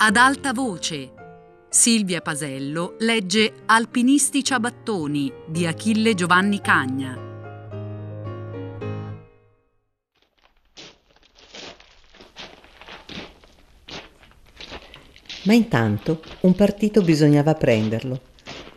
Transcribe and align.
Ad 0.00 0.14
alta 0.14 0.52
voce. 0.52 1.10
Silvia 1.68 2.20
Pasello 2.20 2.94
legge 3.00 3.52
Alpinisti 3.66 4.44
ciabattoni 4.44 5.32
di 5.44 5.66
Achille 5.66 6.14
Giovanni 6.14 6.60
Cagna. 6.60 7.18
Ma 15.42 15.52
intanto 15.52 16.22
un 16.42 16.54
partito 16.54 17.02
bisognava 17.02 17.54
prenderlo. 17.54 18.20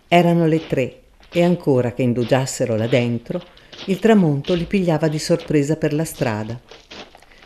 Erano 0.07 0.47
le 0.47 0.65
tre 0.65 1.01
e 1.31 1.43
ancora 1.43 1.93
che 1.93 2.01
indugiassero 2.01 2.75
là 2.75 2.87
dentro, 2.87 3.43
il 3.85 3.99
tramonto 3.99 4.55
li 4.55 4.65
pigliava 4.65 5.07
di 5.07 5.19
sorpresa 5.19 5.75
per 5.75 5.93
la 5.93 6.03
strada. 6.03 6.59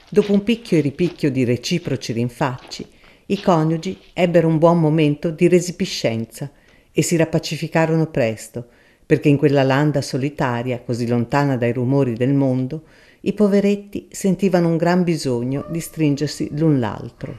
Dopo 0.07 0.31
un 0.31 0.43
picchio 0.43 0.77
e 0.77 0.81
ripicchio 0.81 1.29
di 1.29 1.43
reciproci 1.43 2.13
rinfacci, 2.13 2.93
i 3.27 3.41
coniugi 3.41 3.99
ebbero 4.13 4.47
un 4.47 4.59
buon 4.59 4.79
momento 4.79 5.31
di 5.31 5.47
resipiscenza 5.47 6.51
e 6.91 7.01
si 7.01 7.15
rappacificarono 7.15 8.05
presto, 8.07 8.67
perché 9.03 9.29
in 9.29 9.37
quella 9.37 9.63
landa 9.63 10.01
solitaria, 10.01 10.81
così 10.81 11.07
lontana 11.07 11.57
dai 11.57 11.73
rumori 11.73 12.13
del 12.13 12.33
mondo, 12.33 12.83
i 13.21 13.33
poveretti 13.33 14.07
sentivano 14.11 14.67
un 14.67 14.77
gran 14.77 15.03
bisogno 15.03 15.65
di 15.69 15.79
stringersi 15.79 16.49
l'un 16.51 16.79
l'altro. 16.79 17.35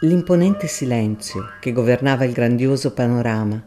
L'imponente 0.00 0.66
silenzio 0.66 1.44
che 1.60 1.72
governava 1.72 2.24
il 2.24 2.32
grandioso 2.32 2.92
panorama, 2.92 3.64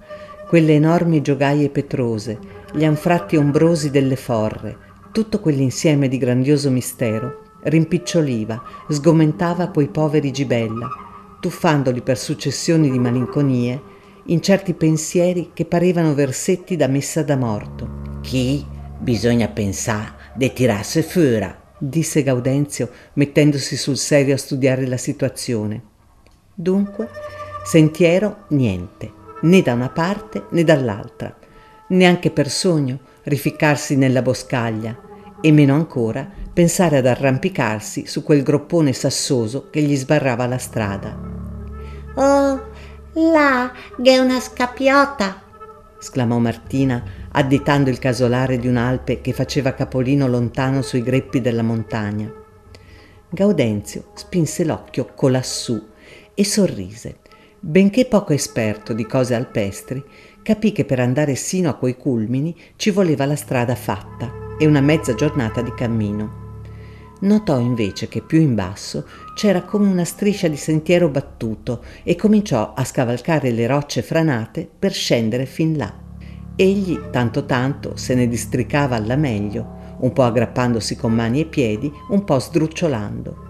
quelle 0.50 0.74
enormi 0.74 1.22
giogaie 1.22 1.70
petrose, 1.70 2.38
gli 2.74 2.84
anfratti 2.84 3.38
ombrosi 3.38 3.90
delle 3.90 4.18
forre, 4.18 4.78
tutto 5.14 5.40
quell'insieme 5.40 6.10
di 6.10 6.18
grandioso 6.18 6.70
mistero, 6.70 7.44
rimpiccioliva, 7.64 8.62
sgomentava 8.90 9.70
quei 9.70 9.88
poveri 9.88 10.32
gibella, 10.32 11.07
tuffandoli 11.40 12.02
per 12.02 12.18
successioni 12.18 12.90
di 12.90 13.00
malinconie 13.00 13.96
in 14.26 14.42
certi 14.42 14.74
pensieri 14.74 15.52
che 15.54 15.66
parevano 15.66 16.14
versetti 16.14 16.76
da 16.76 16.88
messa 16.88 17.24
da 17.24 17.36
morto. 17.38 18.20
Chi 18.22 18.66
bisogna 19.00 19.48
pensare 19.48 20.14
de 20.36 20.52
tirasse 20.52 21.02
fuori, 21.04 21.54
disse 21.78 22.24
Gaudenzio 22.24 22.90
mettendosi 23.14 23.78
sul 23.78 23.98
serio 23.98 24.36
a 24.36 24.38
studiare 24.38 24.86
la 24.86 24.98
situazione. 24.98 25.82
Dunque, 26.54 27.10
sentiero 27.64 28.46
niente, 28.50 29.12
né 29.42 29.62
da 29.62 29.74
una 29.74 29.90
parte 29.90 30.46
né 30.50 30.64
dall'altra, 30.64 31.36
neanche 31.90 32.32
per 32.32 32.50
sogno 32.50 33.00
rificcarsi 33.24 33.96
nella 33.96 34.22
boscaglia 34.22 35.06
e 35.42 35.52
meno 35.52 35.76
ancora 35.76 36.28
pensare 36.52 36.98
ad 36.98 37.06
arrampicarsi 37.06 38.08
su 38.08 38.24
quel 38.24 38.44
groppone 38.44 38.94
sassoso 38.94 39.70
che 39.70 39.82
gli 39.82 39.96
sbarrava 39.96 40.48
la 40.48 40.58
strada. 40.58 41.16
Oh, 42.16 42.70
là, 43.14 43.72
che 44.02 44.12
è 44.12 44.18
una 44.18 44.40
scappiota! 44.40 45.44
esclamò 46.00 46.38
Martina, 46.40 47.04
additando 47.32 47.90
il 47.90 48.00
casolare 48.00 48.58
di 48.58 48.68
un'alpe 48.68 49.22
che 49.22 49.34
faceva 49.34 49.74
capolino 49.74 50.28
lontano 50.28 50.82
sui 50.82 51.04
greppi 51.04 51.42
della 51.42 51.64
montagna. 51.64 52.32
Gaudenzio 53.30 54.12
spinse 54.16 54.64
l'occhio 54.64 55.12
colassù 55.14 55.80
e 56.34 56.44
sorrise. 56.44 57.18
Benché 57.60 58.06
poco 58.06 58.34
esperto 58.34 58.94
di 58.94 59.06
cose 59.06 59.36
alpestri, 59.36 60.04
capì 60.42 60.72
che 60.72 60.86
per 60.86 61.00
andare 61.00 61.36
sino 61.36 61.70
a 61.70 61.76
quei 61.76 61.98
culmini 61.98 62.56
ci 62.76 62.92
voleva 62.92 63.26
la 63.26 63.36
strada 63.36 63.76
fatta 63.76 64.46
e 64.58 64.66
una 64.66 64.82
mezza 64.82 65.14
giornata 65.14 65.62
di 65.62 65.74
cammino. 65.74 66.46
Notò 67.20 67.60
invece 67.60 68.08
che 68.08 68.22
più 68.22 68.40
in 68.40 68.54
basso 68.54 69.06
c'era 69.36 69.64
come 69.64 69.88
una 69.88 70.04
striscia 70.04 70.48
di 70.48 70.56
sentiero 70.56 71.10
battuto 71.10 71.84
e 72.04 72.16
cominciò 72.16 72.74
a 72.76 72.84
scavalcare 72.84 73.52
le 73.52 73.66
rocce 73.66 74.02
franate 74.02 74.70
per 74.78 74.94
scendere 74.94 75.46
fin 75.46 75.78
là. 75.78 75.92
Egli 76.56 77.10
tanto 77.12 77.46
tanto 77.46 77.96
se 77.96 78.14
ne 78.14 78.28
districava 78.28 78.96
alla 78.96 79.16
meglio, 79.16 79.96
un 80.00 80.14
po' 80.14 80.24
aggrappandosi 80.24 80.96
con 80.96 81.14
mani 81.14 81.42
e 81.42 81.46
piedi, 81.46 81.92
un 82.10 82.24
po' 82.24 82.40
sdrucciolando 82.40 83.46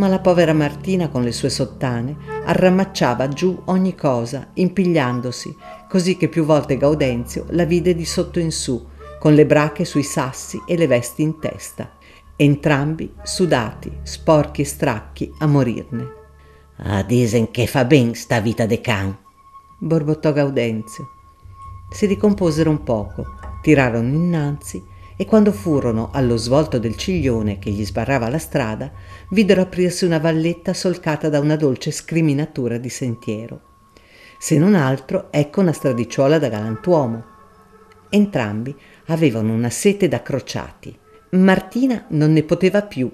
ma 0.00 0.08
la 0.08 0.18
povera 0.18 0.54
Martina 0.54 1.10
con 1.10 1.22
le 1.22 1.30
sue 1.30 1.50
sottane 1.50 2.16
arramacciava 2.46 3.28
giù 3.28 3.60
ogni 3.66 3.94
cosa, 3.94 4.48
impigliandosi, 4.54 5.54
così 5.90 6.16
che 6.16 6.28
più 6.28 6.44
volte 6.46 6.78
Gaudenzio 6.78 7.44
la 7.50 7.64
vide 7.64 7.94
di 7.94 8.06
sotto 8.06 8.40
in 8.40 8.50
su, 8.50 8.82
con 9.20 9.34
le 9.34 9.44
brache 9.44 9.84
sui 9.84 10.02
sassi 10.02 10.62
e 10.66 10.78
le 10.78 10.86
vesti 10.86 11.20
in 11.20 11.38
testa, 11.38 11.92
entrambi 12.36 13.12
sudati, 13.22 13.98
sporchi 14.02 14.62
e 14.62 14.64
stracchi 14.64 15.30
a 15.40 15.46
morirne. 15.46 16.14
Ah, 16.78 17.02
disen 17.02 17.50
che 17.50 17.66
fa 17.66 17.84
ben 17.84 18.14
sta 18.14 18.40
vita 18.40 18.64
de 18.64 18.80
can, 18.80 19.14
borbottò 19.78 20.32
Gaudenzio. 20.32 21.10
Si 21.90 22.06
ricomposero 22.06 22.70
un 22.70 22.82
poco, 22.82 23.26
tirarono 23.60 24.08
innanzi 24.08 24.82
e 25.18 25.26
quando 25.26 25.52
furono 25.52 26.08
allo 26.14 26.38
svolto 26.38 26.78
del 26.78 26.96
ciglione 26.96 27.58
che 27.58 27.70
gli 27.70 27.84
sbarrava 27.84 28.30
la 28.30 28.38
strada, 28.38 28.90
videro 29.28 29.60
aprirsi 29.60 30.06
una 30.06 30.18
valletta 30.18 30.72
solcata 30.72 31.28
da 31.28 31.40
una 31.40 31.56
dolce 31.56 31.90
scriminatura 31.90 32.78
di 32.78 32.88
sentiero. 32.88 33.60
Se 34.38 34.56
non 34.56 34.74
altro, 34.74 35.30
ecco 35.30 35.60
una 35.60 35.74
stradicciuola 35.74 36.38
da 36.38 36.48
galantuomo. 36.48 37.24
Entrambi 38.08 38.74
avevano 39.10 39.52
una 39.52 39.70
sete 39.70 40.08
da 40.08 40.22
crociati. 40.22 40.96
Martina 41.30 42.04
non 42.08 42.32
ne 42.32 42.42
poteva 42.42 42.82
più, 42.82 43.10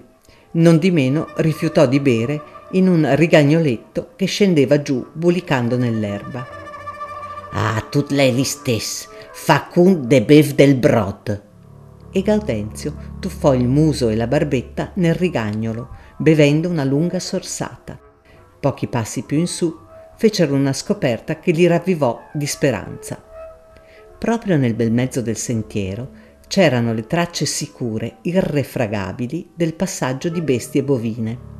non 0.52 0.78
di 0.78 0.90
meno 0.90 1.28
rifiutò 1.36 1.86
di 1.86 2.00
bere 2.00 2.42
in 2.72 2.88
un 2.88 3.08
rigagnoletto 3.14 4.12
che 4.16 4.26
scendeva 4.26 4.80
giù 4.82 5.06
bulicando 5.12 5.76
nell'erba. 5.76 6.46
Ah, 7.52 7.84
tut 7.90 8.10
lei 8.10 8.34
li 8.34 8.44
stess, 8.44 9.08
facun 9.32 10.06
de 10.06 10.22
bev 10.22 10.52
del 10.52 10.76
brod, 10.76 11.42
e 12.10 12.22
Gaudenzio 12.22 13.14
tuffò 13.20 13.54
il 13.54 13.66
muso 13.66 14.08
e 14.08 14.16
la 14.16 14.26
barbetta 14.26 14.92
nel 14.94 15.14
rigagnolo, 15.14 15.88
bevendo 16.16 16.68
una 16.68 16.84
lunga 16.84 17.18
sorsata. 17.18 17.98
Pochi 18.58 18.86
passi 18.86 19.22
più 19.22 19.38
in 19.38 19.46
su 19.46 19.84
fecero 20.16 20.54
una 20.54 20.72
scoperta 20.72 21.38
che 21.38 21.52
li 21.52 21.66
ravvivò 21.66 22.18
di 22.32 22.46
speranza. 22.46 23.22
Proprio 24.18 24.56
nel 24.56 24.74
bel 24.74 24.92
mezzo 24.92 25.20
del 25.20 25.36
sentiero 25.36 26.24
c'erano 26.48 26.92
le 26.92 27.06
tracce 27.06 27.44
sicure, 27.44 28.18
irrefragabili, 28.22 29.50
del 29.54 29.74
passaggio 29.74 30.28
di 30.28 30.40
bestie 30.40 30.82
bovine. 30.82 31.54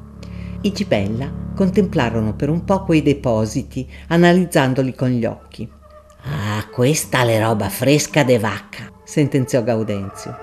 I 0.62 0.72
Gibella 0.72 1.30
contemplarono 1.54 2.34
per 2.34 2.48
un 2.48 2.64
po' 2.64 2.84
quei 2.84 3.02
depositi, 3.02 3.88
analizzandoli 4.08 4.94
con 4.94 5.08
gli 5.08 5.24
occhi. 5.24 5.68
Ah, 6.22 6.66
questa 6.70 7.22
è 7.24 7.40
roba 7.40 7.68
fresca 7.68 8.24
de 8.24 8.38
vacca, 8.38 8.90
sentenziò 9.04 9.62
Gaudenzio. 9.62 10.36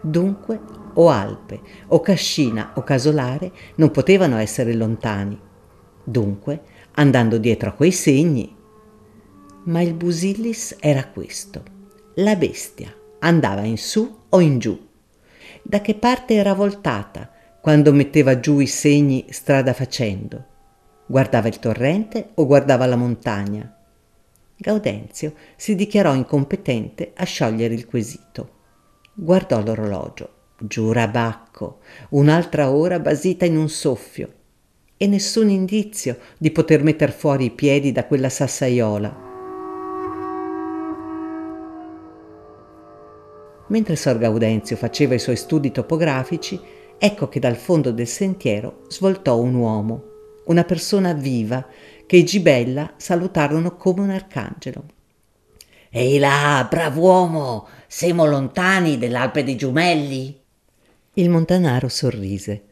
Dunque, 0.00 0.58
o 0.94 1.08
Alpe, 1.08 1.60
o 1.88 2.00
Cascina, 2.00 2.72
o 2.74 2.82
Casolare 2.82 3.52
non 3.76 3.90
potevano 3.90 4.36
essere 4.38 4.74
lontani. 4.74 5.38
Dunque, 6.02 6.60
andando 6.92 7.38
dietro 7.38 7.70
a 7.70 7.72
quei 7.72 7.92
segni. 7.92 8.53
Ma 9.66 9.80
il 9.80 9.94
Busillis 9.94 10.76
era 10.78 11.06
questo. 11.06 11.62
La 12.16 12.36
bestia 12.36 12.94
andava 13.20 13.62
in 13.62 13.78
su 13.78 14.18
o 14.28 14.40
in 14.40 14.58
giù. 14.58 14.78
Da 15.62 15.80
che 15.80 15.94
parte 15.94 16.34
era 16.34 16.52
voltata 16.52 17.30
quando 17.62 17.90
metteva 17.94 18.40
giù 18.40 18.58
i 18.58 18.66
segni 18.66 19.24
strada 19.30 19.72
facendo? 19.72 20.44
Guardava 21.06 21.48
il 21.48 21.58
torrente 21.58 22.32
o 22.34 22.44
guardava 22.44 22.84
la 22.84 22.96
montagna? 22.96 23.74
Gaudenzio 24.54 25.32
si 25.56 25.74
dichiarò 25.74 26.14
incompetente 26.14 27.12
a 27.16 27.24
sciogliere 27.24 27.72
il 27.72 27.86
quesito. 27.86 28.50
Guardò 29.14 29.62
l'orologio. 29.62 30.32
Giura 30.58 31.08
Bacco, 31.08 31.80
un'altra 32.10 32.70
ora 32.70 32.98
basita 32.98 33.46
in 33.46 33.56
un 33.56 33.70
soffio. 33.70 34.32
E 34.98 35.06
nessun 35.06 35.48
indizio 35.48 36.18
di 36.36 36.50
poter 36.50 36.82
metter 36.82 37.12
fuori 37.12 37.46
i 37.46 37.50
piedi 37.50 37.92
da 37.92 38.04
quella 38.04 38.28
sassaiola. 38.28 39.23
Mentre 43.68 43.96
Sor 43.96 44.18
Gaudenzio 44.18 44.76
faceva 44.76 45.14
i 45.14 45.18
suoi 45.18 45.36
studi 45.36 45.70
topografici, 45.70 46.60
ecco 46.98 47.28
che 47.28 47.40
dal 47.40 47.56
fondo 47.56 47.90
del 47.92 48.06
sentiero 48.06 48.84
svoltò 48.88 49.38
un 49.38 49.54
uomo, 49.54 50.02
una 50.46 50.64
persona 50.64 51.12
viva, 51.12 51.66
che 52.06 52.16
i 52.16 52.24
Gibella 52.24 52.92
salutarono 52.96 53.76
come 53.76 54.02
un 54.02 54.10
arcangelo. 54.10 54.84
Ehi 55.90 56.18
là, 56.18 56.66
bravo 56.68 57.00
uomo, 57.00 57.68
siamo 57.86 58.26
lontani 58.26 58.98
dell'Alpe 58.98 59.44
dei 59.44 59.56
Giumelli? 59.56 60.38
Il 61.14 61.30
montanaro 61.30 61.88
sorrise. 61.88 62.62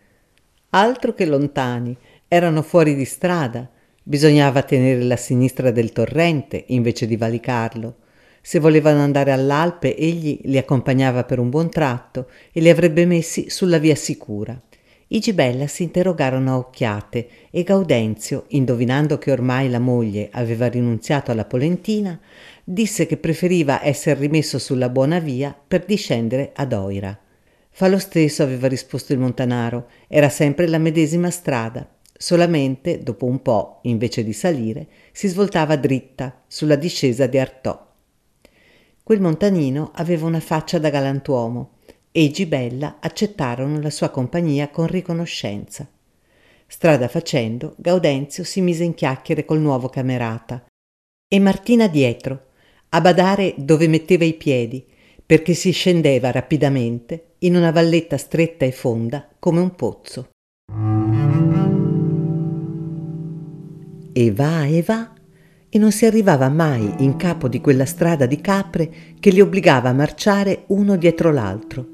Altro 0.70 1.14
che 1.14 1.24
lontani, 1.24 1.96
erano 2.26 2.62
fuori 2.62 2.94
di 2.94 3.04
strada. 3.04 3.68
Bisognava 4.02 4.62
tenere 4.62 5.02
la 5.04 5.16
sinistra 5.16 5.70
del 5.70 5.92
torrente 5.92 6.64
invece 6.68 7.06
di 7.06 7.16
valicarlo. 7.16 7.96
Se 8.44 8.58
volevano 8.58 9.02
andare 9.02 9.30
all'Alpe, 9.30 9.96
egli 9.96 10.40
li 10.42 10.58
accompagnava 10.58 11.22
per 11.22 11.38
un 11.38 11.48
buon 11.48 11.70
tratto 11.70 12.28
e 12.50 12.60
li 12.60 12.68
avrebbe 12.68 13.06
messi 13.06 13.48
sulla 13.48 13.78
via 13.78 13.94
sicura. 13.94 14.60
I 15.06 15.20
Gibella 15.20 15.68
si 15.68 15.84
interrogarono 15.84 16.50
a 16.50 16.56
occhiate 16.56 17.28
e 17.50 17.62
Gaudenzio, 17.62 18.46
indovinando 18.48 19.16
che 19.18 19.30
ormai 19.30 19.70
la 19.70 19.78
moglie 19.78 20.28
aveva 20.32 20.66
rinunziato 20.66 21.30
alla 21.30 21.44
polentina, 21.44 22.18
disse 22.64 23.06
che 23.06 23.16
preferiva 23.16 23.84
essere 23.84 24.18
rimesso 24.18 24.58
sulla 24.58 24.88
buona 24.88 25.20
via 25.20 25.54
per 25.68 25.84
discendere 25.84 26.50
ad 26.54 26.72
Oira. 26.72 27.16
Fa 27.70 27.86
lo 27.86 27.98
stesso, 27.98 28.42
aveva 28.42 28.66
risposto 28.66 29.12
il 29.12 29.20
montanaro, 29.20 29.86
era 30.08 30.28
sempre 30.28 30.66
la 30.66 30.78
medesima 30.78 31.30
strada, 31.30 31.88
solamente, 32.12 33.02
dopo 33.02 33.26
un 33.26 33.40
po', 33.40 33.78
invece 33.82 34.24
di 34.24 34.32
salire, 34.32 34.86
si 35.12 35.28
svoltava 35.28 35.76
dritta 35.76 36.42
sulla 36.48 36.76
discesa 36.76 37.26
di 37.26 37.38
Artò. 37.38 37.90
Quel 39.04 39.20
montanino 39.20 39.90
aveva 39.94 40.26
una 40.26 40.38
faccia 40.38 40.78
da 40.78 40.88
galantuomo 40.88 41.78
e 42.12 42.22
i 42.22 42.30
Gibella 42.30 42.98
accettarono 43.00 43.80
la 43.80 43.90
sua 43.90 44.10
compagnia 44.10 44.68
con 44.68 44.86
riconoscenza. 44.86 45.88
Strada 46.66 47.08
facendo, 47.08 47.74
Gaudenzio 47.78 48.44
si 48.44 48.60
mise 48.60 48.84
in 48.84 48.94
chiacchiere 48.94 49.44
col 49.44 49.60
nuovo 49.60 49.88
camerata 49.88 50.64
e 51.28 51.38
Martina 51.40 51.88
dietro, 51.88 52.46
a 52.90 53.00
badare 53.00 53.54
dove 53.56 53.88
metteva 53.88 54.24
i 54.24 54.34
piedi, 54.34 54.86
perché 55.24 55.54
si 55.54 55.72
scendeva 55.72 56.30
rapidamente 56.30 57.34
in 57.38 57.56
una 57.56 57.72
valletta 57.72 58.16
stretta 58.18 58.64
e 58.64 58.72
fonda 58.72 59.28
come 59.38 59.60
un 59.60 59.74
pozzo. 59.74 60.30
E 64.12 64.32
va 64.32 64.66
e 64.66 64.82
va 64.82 65.12
e 65.74 65.78
non 65.78 65.90
si 65.90 66.04
arrivava 66.04 66.50
mai 66.50 66.96
in 66.98 67.16
capo 67.16 67.48
di 67.48 67.58
quella 67.62 67.86
strada 67.86 68.26
di 68.26 68.42
capre 68.42 68.92
che 69.18 69.30
li 69.30 69.40
obbligava 69.40 69.88
a 69.88 69.94
marciare 69.94 70.64
uno 70.66 70.96
dietro 70.96 71.32
l'altro. 71.32 71.86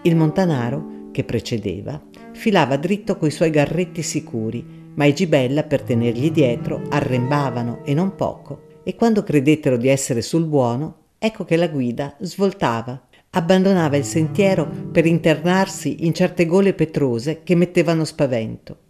Il 0.00 0.16
montanaro, 0.16 1.10
che 1.12 1.24
precedeva, 1.24 2.02
filava 2.32 2.78
dritto 2.78 3.18
coi 3.18 3.30
suoi 3.30 3.50
garretti 3.50 4.00
sicuri, 4.00 4.64
ma 4.94 5.04
i 5.04 5.14
gibella 5.14 5.62
per 5.62 5.82
tenergli 5.82 6.30
dietro 6.30 6.80
arrembavano 6.88 7.84
e 7.84 7.92
non 7.92 8.14
poco, 8.14 8.80
e 8.82 8.94
quando 8.94 9.22
credettero 9.22 9.76
di 9.76 9.88
essere 9.88 10.22
sul 10.22 10.46
buono, 10.46 11.08
ecco 11.18 11.44
che 11.44 11.56
la 11.56 11.68
guida 11.68 12.16
svoltava, 12.20 13.08
abbandonava 13.32 13.98
il 13.98 14.04
sentiero 14.04 14.66
per 14.90 15.04
internarsi 15.04 16.06
in 16.06 16.14
certe 16.14 16.46
gole 16.46 16.72
petrose 16.72 17.42
che 17.42 17.54
mettevano 17.54 18.06
spavento 18.06 18.86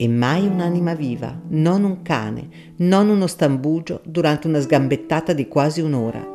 e 0.00 0.08
mai 0.08 0.46
un'anima 0.46 0.94
viva, 0.94 1.38
non 1.48 1.84
un 1.84 2.00
cane, 2.00 2.48
non 2.76 3.10
uno 3.10 3.26
stambugio 3.26 4.00
durante 4.02 4.46
una 4.46 4.58
sgambettata 4.58 5.34
di 5.34 5.46
quasi 5.46 5.82
un'ora. 5.82 6.26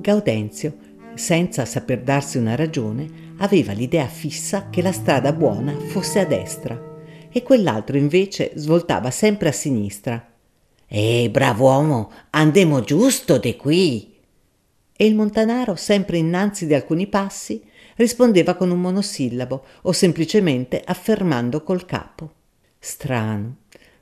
Gaudenzio, 0.00 0.74
senza 1.14 1.64
saper 1.64 2.02
darsi 2.02 2.38
una 2.38 2.56
ragione, 2.56 3.34
aveva 3.36 3.72
l'idea 3.72 4.08
fissa 4.08 4.68
che 4.68 4.82
la 4.82 4.90
strada 4.90 5.32
buona 5.32 5.78
fosse 5.78 6.18
a 6.18 6.24
destra 6.24 6.76
e 7.30 7.44
quell'altro 7.44 7.96
invece 7.96 8.50
svoltava 8.56 9.12
sempre 9.12 9.50
a 9.50 9.52
sinistra. 9.52 10.32
Eh, 10.88 11.28
bravo 11.30 11.66
uomo, 11.66 12.10
andiamo 12.30 12.80
giusto 12.80 13.38
di 13.38 13.54
qui. 13.54 14.12
E 14.96 15.06
il 15.06 15.14
montanaro, 15.14 15.76
sempre 15.76 16.18
innanzi 16.18 16.66
di 16.66 16.74
alcuni 16.74 17.06
passi, 17.06 17.62
rispondeva 17.94 18.56
con 18.56 18.72
un 18.72 18.80
monosillabo 18.80 19.64
o 19.82 19.92
semplicemente 19.92 20.82
affermando 20.84 21.62
col 21.62 21.84
capo. 21.84 22.40
Strano. 22.84 23.58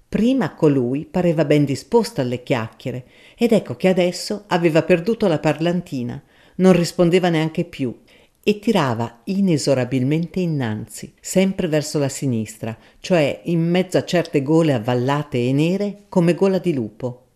Prima 0.08 0.54
colui 0.54 1.04
pareva 1.04 1.44
ben 1.44 1.66
disposto 1.66 2.22
alle 2.22 2.42
chiacchiere 2.42 3.04
ed 3.36 3.52
ecco 3.52 3.76
che 3.76 3.88
adesso 3.88 4.44
aveva 4.46 4.82
perduto 4.82 5.28
la 5.28 5.38
parlantina, 5.38 6.20
non 6.56 6.72
rispondeva 6.72 7.28
neanche 7.28 7.64
più 7.64 7.94
e 8.42 8.58
tirava 8.58 9.20
inesorabilmente 9.24 10.40
innanzi, 10.40 11.12
sempre 11.20 11.68
verso 11.68 11.98
la 11.98 12.08
sinistra, 12.08 12.74
cioè 13.00 13.42
in 13.44 13.60
mezzo 13.60 13.98
a 13.98 14.04
certe 14.04 14.42
gole 14.42 14.72
avvallate 14.72 15.36
e 15.36 15.52
nere 15.52 16.04
come 16.08 16.34
gola 16.34 16.58
di 16.58 16.72
lupo. 16.72 17.26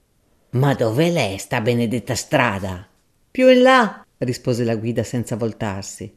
Ma 0.52 0.72
dove 0.72 1.10
l'è 1.10 1.36
sta 1.36 1.60
benedetta 1.60 2.14
strada? 2.14 2.88
Più 3.30 3.50
in 3.50 3.60
là, 3.60 4.06
rispose 4.16 4.64
la 4.64 4.76
guida 4.76 5.02
senza 5.02 5.36
voltarsi. 5.36 6.10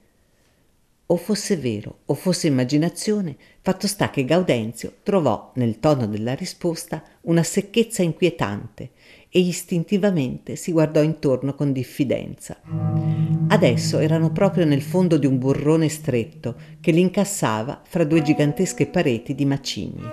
O 1.09 1.15
fosse 1.15 1.55
vero 1.55 1.99
o 2.07 2.13
fosse 2.15 2.47
immaginazione, 2.47 3.37
fatto 3.61 3.87
sta 3.87 4.09
che 4.09 4.25
Gaudenzio 4.25 4.95
trovò 5.03 5.53
nel 5.55 5.79
tono 5.79 6.05
della 6.05 6.33
risposta 6.33 7.01
una 7.21 7.43
secchezza 7.43 8.01
inquietante 8.01 8.91
e 9.29 9.39
istintivamente 9.39 10.57
si 10.57 10.73
guardò 10.73 11.01
intorno 11.01 11.53
con 11.55 11.71
diffidenza. 11.71 12.59
Adesso 13.47 13.99
erano 13.99 14.33
proprio 14.33 14.65
nel 14.65 14.81
fondo 14.81 15.17
di 15.17 15.25
un 15.25 15.37
burrone 15.37 15.87
stretto 15.87 16.55
che 16.81 16.91
li 16.91 16.99
incassava 16.99 17.81
fra 17.85 18.03
due 18.03 18.21
gigantesche 18.21 18.87
pareti 18.87 19.33
di 19.33 19.45
macigni. 19.45 20.03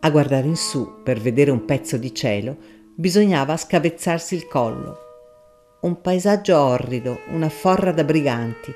A 0.00 0.10
guardare 0.10 0.46
in 0.46 0.56
su 0.56 1.02
per 1.02 1.20
vedere 1.20 1.50
un 1.50 1.66
pezzo 1.66 1.98
di 1.98 2.14
cielo 2.14 2.56
bisognava 2.94 3.54
scavezzarsi 3.54 4.34
il 4.34 4.46
collo. 4.46 4.96
Un 5.80 6.00
paesaggio 6.00 6.58
orrido, 6.58 7.18
una 7.32 7.50
forra 7.50 7.92
da 7.92 8.02
briganti, 8.02 8.72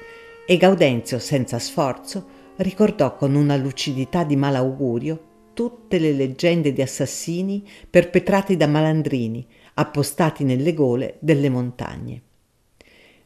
e 0.50 0.56
Gaudenzio, 0.56 1.20
senza 1.20 1.60
sforzo, 1.60 2.26
ricordò 2.56 3.14
con 3.14 3.36
una 3.36 3.54
lucidità 3.54 4.24
di 4.24 4.34
malaugurio 4.34 5.52
tutte 5.54 6.00
le 6.00 6.10
leggende 6.10 6.72
di 6.72 6.82
assassini 6.82 7.64
perpetrati 7.88 8.56
da 8.56 8.66
malandrini 8.66 9.46
appostati 9.74 10.42
nelle 10.42 10.74
gole 10.74 11.18
delle 11.20 11.48
montagne. 11.48 12.22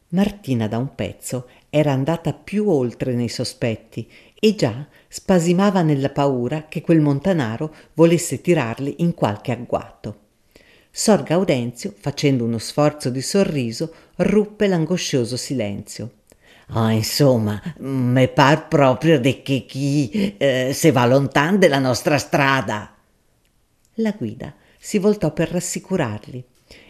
Martina 0.09 0.67
da 0.67 0.77
un 0.77 0.93
pezzo 0.93 1.49
era 1.71 1.91
andata 1.91 2.31
più 2.31 2.69
oltre 2.69 3.15
nei 3.15 3.29
sospetti 3.29 4.07
e 4.39 4.53
già 4.53 4.85
spasimava 5.07 5.81
nella 5.81 6.11
paura 6.11 6.67
che 6.69 6.81
quel 6.81 7.01
montanaro 7.01 7.73
volesse 7.95 8.39
tirarli 8.39 8.97
in 8.99 9.15
qualche 9.15 9.51
agguato. 9.51 10.19
Sor 10.91 11.23
Gaudenzio, 11.23 11.91
facendo 11.97 12.43
uno 12.43 12.59
sforzo 12.59 13.09
di 13.09 13.23
sorriso, 13.23 13.91
ruppe 14.17 14.67
l'angoscioso 14.67 15.37
silenzio. 15.37 16.11
Oh, 16.73 16.89
insomma, 16.89 17.61
mi 17.79 18.27
par 18.27 18.67
proprio 18.67 19.19
di 19.19 19.41
che 19.43 19.65
chi 19.67 20.35
eh, 20.37 20.71
se 20.73 20.91
va 20.91 21.05
lontano 21.05 21.57
della 21.57 21.79
nostra 21.79 22.17
strada. 22.17 22.93
La 23.95 24.11
guida 24.11 24.53
si 24.79 24.97
voltò 24.97 25.31
per 25.31 25.49
rassicurarli 25.51 26.43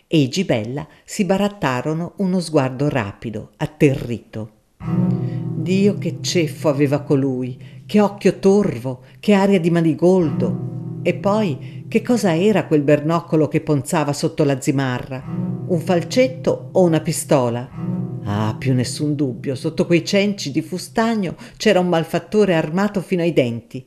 e 0.08 0.18
i 0.20 0.30
Gibella 0.30 0.88
si 1.04 1.26
barattarono 1.26 2.14
uno 2.18 2.40
sguardo 2.40 2.90
rapido, 2.90 3.52
atterrito. 3.58 4.52
Dio 4.78 5.98
che 5.98 6.18
ceffo 6.22 6.70
aveva 6.70 7.02
colui, 7.02 7.84
che 7.86 8.00
occhio 8.00 8.40
torvo, 8.40 9.02
che 9.20 9.34
aria 9.34 9.60
di 9.60 9.72
manigoldo. 9.72 11.00
E 11.02 11.14
poi 11.16 11.86
che 11.88 12.02
cosa 12.02 12.36
era 12.36 12.66
quel 12.66 12.82
bernoccolo 12.82 13.48
che 13.48 13.62
ponzava 13.62 14.14
sotto 14.14 14.44
la 14.44 14.60
zimarra? 14.62 15.24
Un 15.68 15.80
falcetto 15.80 16.70
o 16.72 16.84
una 16.84 17.00
pistola? 17.00 18.05
Ah, 18.26 18.56
più 18.58 18.74
nessun 18.74 19.16
dubbio, 19.16 19.54
sotto 19.54 19.86
quei 19.86 20.04
cenci 20.04 20.52
di 20.52 20.62
fustagno 20.62 21.36
c'era 21.58 21.80
un 21.80 21.88
malfattore 21.88 22.56
armato 22.56 23.02
fino 23.02 23.22
ai 23.22 23.34
denti. 23.34 23.86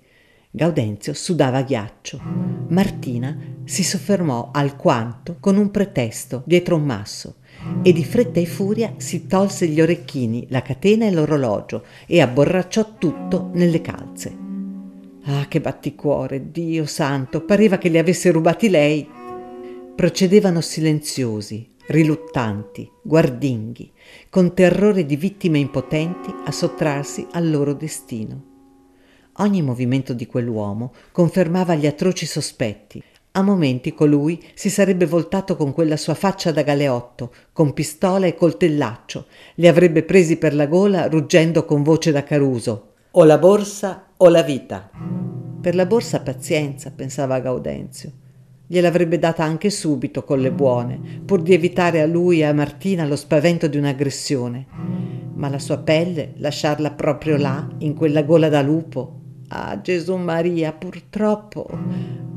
Gaudenzio 0.51 1.13
sudava 1.13 1.63
ghiaccio. 1.63 2.21
Martina 2.69 3.37
si 3.65 3.83
soffermò 3.83 4.51
alquanto 4.53 5.37
con 5.41 5.57
un 5.57 5.71
pretesto 5.71 6.43
dietro 6.47 6.77
un 6.77 6.85
masso 6.85 7.37
e 7.83 7.93
di 7.93 8.05
fretta 8.05 8.39
e 8.39 8.47
furia 8.47 8.95
si 8.97 9.27
tolse 9.27 9.67
gli 9.67 9.81
orecchini, 9.81 10.47
la 10.51 10.63
catena 10.63 11.07
e 11.07 11.11
l'orologio 11.11 11.85
e 12.07 12.21
abborracciò 12.21 12.95
tutto 12.97 13.51
nelle 13.55 13.81
calze. 13.81 14.37
Ah, 15.25 15.47
che 15.49 15.61
batticuore, 15.61 16.51
Dio 16.51 16.87
santo, 16.87 17.45
pareva 17.45 17.77
che 17.77 17.89
li 17.89 17.99
avesse 17.99 18.31
rubati 18.31 18.71
lei. 18.71 19.07
Procedevano 19.95 20.61
silenziosi, 20.61 21.75
riluttanti, 21.89 22.91
guardinghi, 23.03 23.93
con 24.29 24.55
terrore 24.55 25.07
di 25.07 25.17
vittime 25.17 25.59
impotenti 25.59 26.35
a 26.45 26.51
sottrarsi 26.51 27.27
al 27.33 27.51
loro 27.51 27.73
destino. 27.75 28.45
Ogni 29.39 29.63
movimento 29.63 30.13
di 30.13 30.27
quell'uomo 30.27 30.93
confermava 31.13 31.75
gli 31.75 31.87
atroci 31.87 32.27
sospetti. 32.27 33.03
A 33.33 33.43
momenti 33.43 33.95
colui 33.95 34.43
si 34.55 34.69
sarebbe 34.69 35.07
voltato 35.07 35.55
con 35.57 35.73
quella 35.73 35.97
sua 35.97 36.15
faccia 36.15 36.51
da 36.51 36.63
galeotto, 36.63 37.33
con 37.53 37.73
pistola 37.73 38.27
e 38.27 38.35
coltellaccio, 38.35 39.27
li 39.57 39.69
avrebbe 39.69 40.03
presi 40.03 40.37
per 40.37 40.55
la 40.55 40.67
gola 40.67 41.07
ruggendo 41.09 41.65
con 41.65 41.83
voce 41.83 42.11
da 42.11 42.25
Caruso. 42.25 42.95
O 43.13 43.25
la 43.25 43.39
borsa 43.39 44.09
o 44.17 44.29
la 44.29 44.43
vita. 44.43 44.91
Per 45.61 45.75
la 45.75 45.87
borsa 45.87 46.21
pazienza, 46.21 46.91
pensava 46.91 47.39
Gaudenzio 47.39 48.27
gliel'avrebbe 48.71 49.19
data 49.19 49.43
anche 49.43 49.71
subito 49.71 50.25
con 50.25 50.41
le 50.41 50.53
buone, 50.53 51.01
pur 51.25 51.41
di 51.41 51.55
evitare 51.55 52.03
a 52.03 52.07
lui 52.07 52.41
e 52.41 52.45
a 52.45 52.53
Martina 52.53 53.07
lo 53.07 53.17
spavento 53.17 53.67
di 53.67 53.79
un'aggressione. 53.79 54.67
Ma 55.35 55.49
la 55.49 55.59
sua 55.59 55.79
pelle, 55.79 56.35
lasciarla 56.37 56.91
proprio 56.91 57.39
là, 57.39 57.67
in 57.79 57.95
quella 57.95 58.23
gola 58.23 58.51
da 58.51 58.61
lupo. 58.61 59.21
Ah, 59.49 59.81
Gesù 59.81 60.17
Maria, 60.17 60.73
purtroppo, 60.73 61.67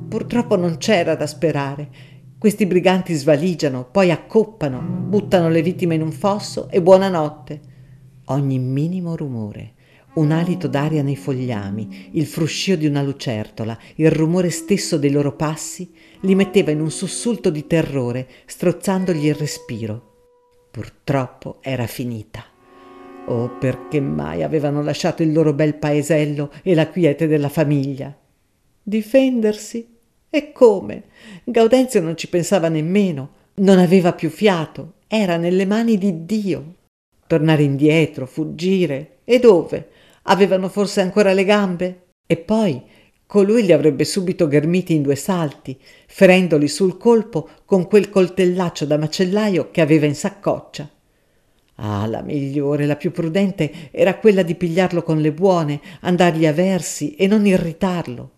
purtroppo 0.07 0.55
non 0.55 0.77
c'era 0.77 1.15
da 1.15 1.27
sperare. 1.27 1.89
Questi 2.38 2.65
briganti 2.65 3.13
svaligiano, 3.13 3.89
poi 3.91 4.09
accoppano, 4.09 4.79
buttano 4.79 5.50
le 5.50 5.61
vittime 5.61 5.95
in 5.95 6.01
un 6.01 6.13
fosso 6.13 6.69
e 6.69 6.81
buonanotte. 6.81 7.59
Ogni 8.25 8.57
minimo 8.57 9.17
rumore, 9.17 9.73
Un 10.13 10.31
alito 10.31 10.67
d'aria 10.67 11.03
nei 11.03 11.15
fogliami, 11.15 12.09
il 12.11 12.25
fruscio 12.25 12.75
di 12.75 12.85
una 12.85 13.01
lucertola, 13.01 13.77
il 13.95 14.11
rumore 14.11 14.50
stesso 14.50 14.97
dei 14.97 15.09
loro 15.09 15.38
passi 15.38 15.89
li 16.21 16.35
metteva 16.35 16.71
in 16.71 16.81
un 16.81 16.91
sussulto 16.91 17.49
di 17.49 17.67
terrore, 17.67 18.27
strozzandogli 18.45 19.27
il 19.27 19.35
respiro. 19.35 20.09
Purtroppo 20.71 21.57
era 21.61 21.87
finita. 21.87 22.43
Oh, 23.25 23.57
perché 23.57 23.99
mai 23.99 24.43
avevano 24.43 24.81
lasciato 24.81 25.21
il 25.21 25.31
loro 25.31 25.53
bel 25.53 25.75
paesello 25.75 26.51
e 26.63 26.73
la 26.73 26.87
quiete 26.87 27.27
della 27.27 27.49
famiglia? 27.49 28.15
Difendersi? 28.81 29.87
E 30.29 30.51
come? 30.51 31.03
Gaudenzio 31.43 32.01
non 32.01 32.17
ci 32.17 32.29
pensava 32.29 32.69
nemmeno, 32.69 33.33
non 33.55 33.79
aveva 33.79 34.13
più 34.13 34.29
fiato, 34.29 34.93
era 35.07 35.37
nelle 35.37 35.65
mani 35.65 35.97
di 35.97 36.25
Dio. 36.25 36.75
Tornare 37.27 37.63
indietro, 37.63 38.25
fuggire. 38.25 39.19
E 39.23 39.39
dove? 39.39 39.89
Avevano 40.23 40.69
forse 40.69 41.01
ancora 41.01 41.33
le 41.33 41.43
gambe? 41.43 42.01
E 42.25 42.37
poi 42.37 42.81
colui 43.31 43.63
li 43.63 43.71
avrebbe 43.71 44.03
subito 44.03 44.45
ghermiti 44.45 44.93
in 44.93 45.03
due 45.03 45.15
salti, 45.15 45.79
ferendoli 46.05 46.67
sul 46.67 46.97
colpo 46.97 47.47
con 47.63 47.88
quel 47.88 48.09
coltellaccio 48.09 48.83
da 48.85 48.97
macellaio 48.97 49.71
che 49.71 49.79
aveva 49.79 50.05
in 50.05 50.15
saccoccia. 50.15 50.89
Ah, 51.75 52.05
la 52.07 52.23
migliore, 52.23 52.85
la 52.85 52.97
più 52.97 53.11
prudente 53.11 53.89
era 53.91 54.17
quella 54.17 54.41
di 54.41 54.55
pigliarlo 54.55 55.01
con 55.01 55.21
le 55.21 55.31
buone, 55.31 55.79
andargli 56.01 56.45
a 56.45 56.51
versi 56.51 57.15
e 57.15 57.25
non 57.25 57.45
irritarlo. 57.45 58.31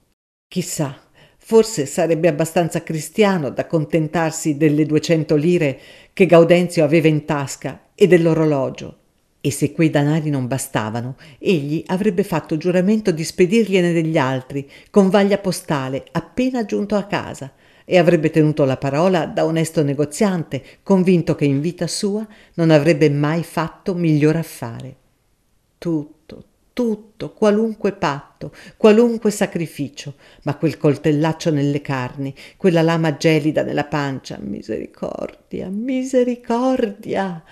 Chissà, 0.48 0.96
forse 1.38 1.88
sarebbe 1.88 2.28
abbastanza 2.28 2.84
cristiano 2.84 3.50
da 3.50 3.66
contentarsi 3.66 4.58
delle 4.58 4.86
duecento 4.86 5.36
lire 5.36 5.80
che 6.14 6.28
Gaudenzio 6.28 6.84
aveva 6.84 7.08
in 7.08 7.26
tasca 7.26 7.86
e 7.96 8.06
dell'orologio. 8.06 8.98
E 9.46 9.52
se 9.52 9.74
quei 9.74 9.90
danari 9.90 10.30
non 10.30 10.48
bastavano, 10.48 11.18
egli 11.38 11.84
avrebbe 11.88 12.24
fatto 12.24 12.56
giuramento 12.56 13.12
di 13.12 13.26
spedirgliene 13.26 13.92
degli 13.92 14.18
altri 14.18 14.72
con 14.90 15.10
vaglia 15.10 15.38
postale 15.38 16.06
appena 16.14 16.64
giunto 16.64 16.96
a 16.96 17.04
casa 17.04 17.52
e 17.84 17.98
avrebbe 17.98 18.30
tenuto 18.30 18.64
la 18.64 18.78
parola 18.78 19.26
da 19.26 19.44
onesto 19.44 19.84
negoziante, 19.84 20.64
convinto 20.82 21.36
che 21.36 21.44
in 21.44 21.60
vita 21.60 21.88
sua 21.88 22.26
non 22.54 22.70
avrebbe 22.70 23.10
mai 23.10 23.44
fatto 23.44 23.94
miglior 23.94 24.38
affare. 24.38 24.96
Tutto, 25.78 26.46
tutto, 26.72 27.34
qualunque 27.34 27.92
patto, 27.92 28.54
qualunque 28.78 29.30
sacrificio, 29.30 30.14
ma 30.44 30.56
quel 30.56 30.78
coltellaccio 30.78 31.52
nelle 31.52 31.82
carni, 31.82 32.34
quella 32.56 32.82
lama 32.82 33.18
gelida 33.18 33.62
nella 33.62 33.84
pancia, 33.84 34.38
misericordia, 34.40 35.68
misericordia. 35.68 37.44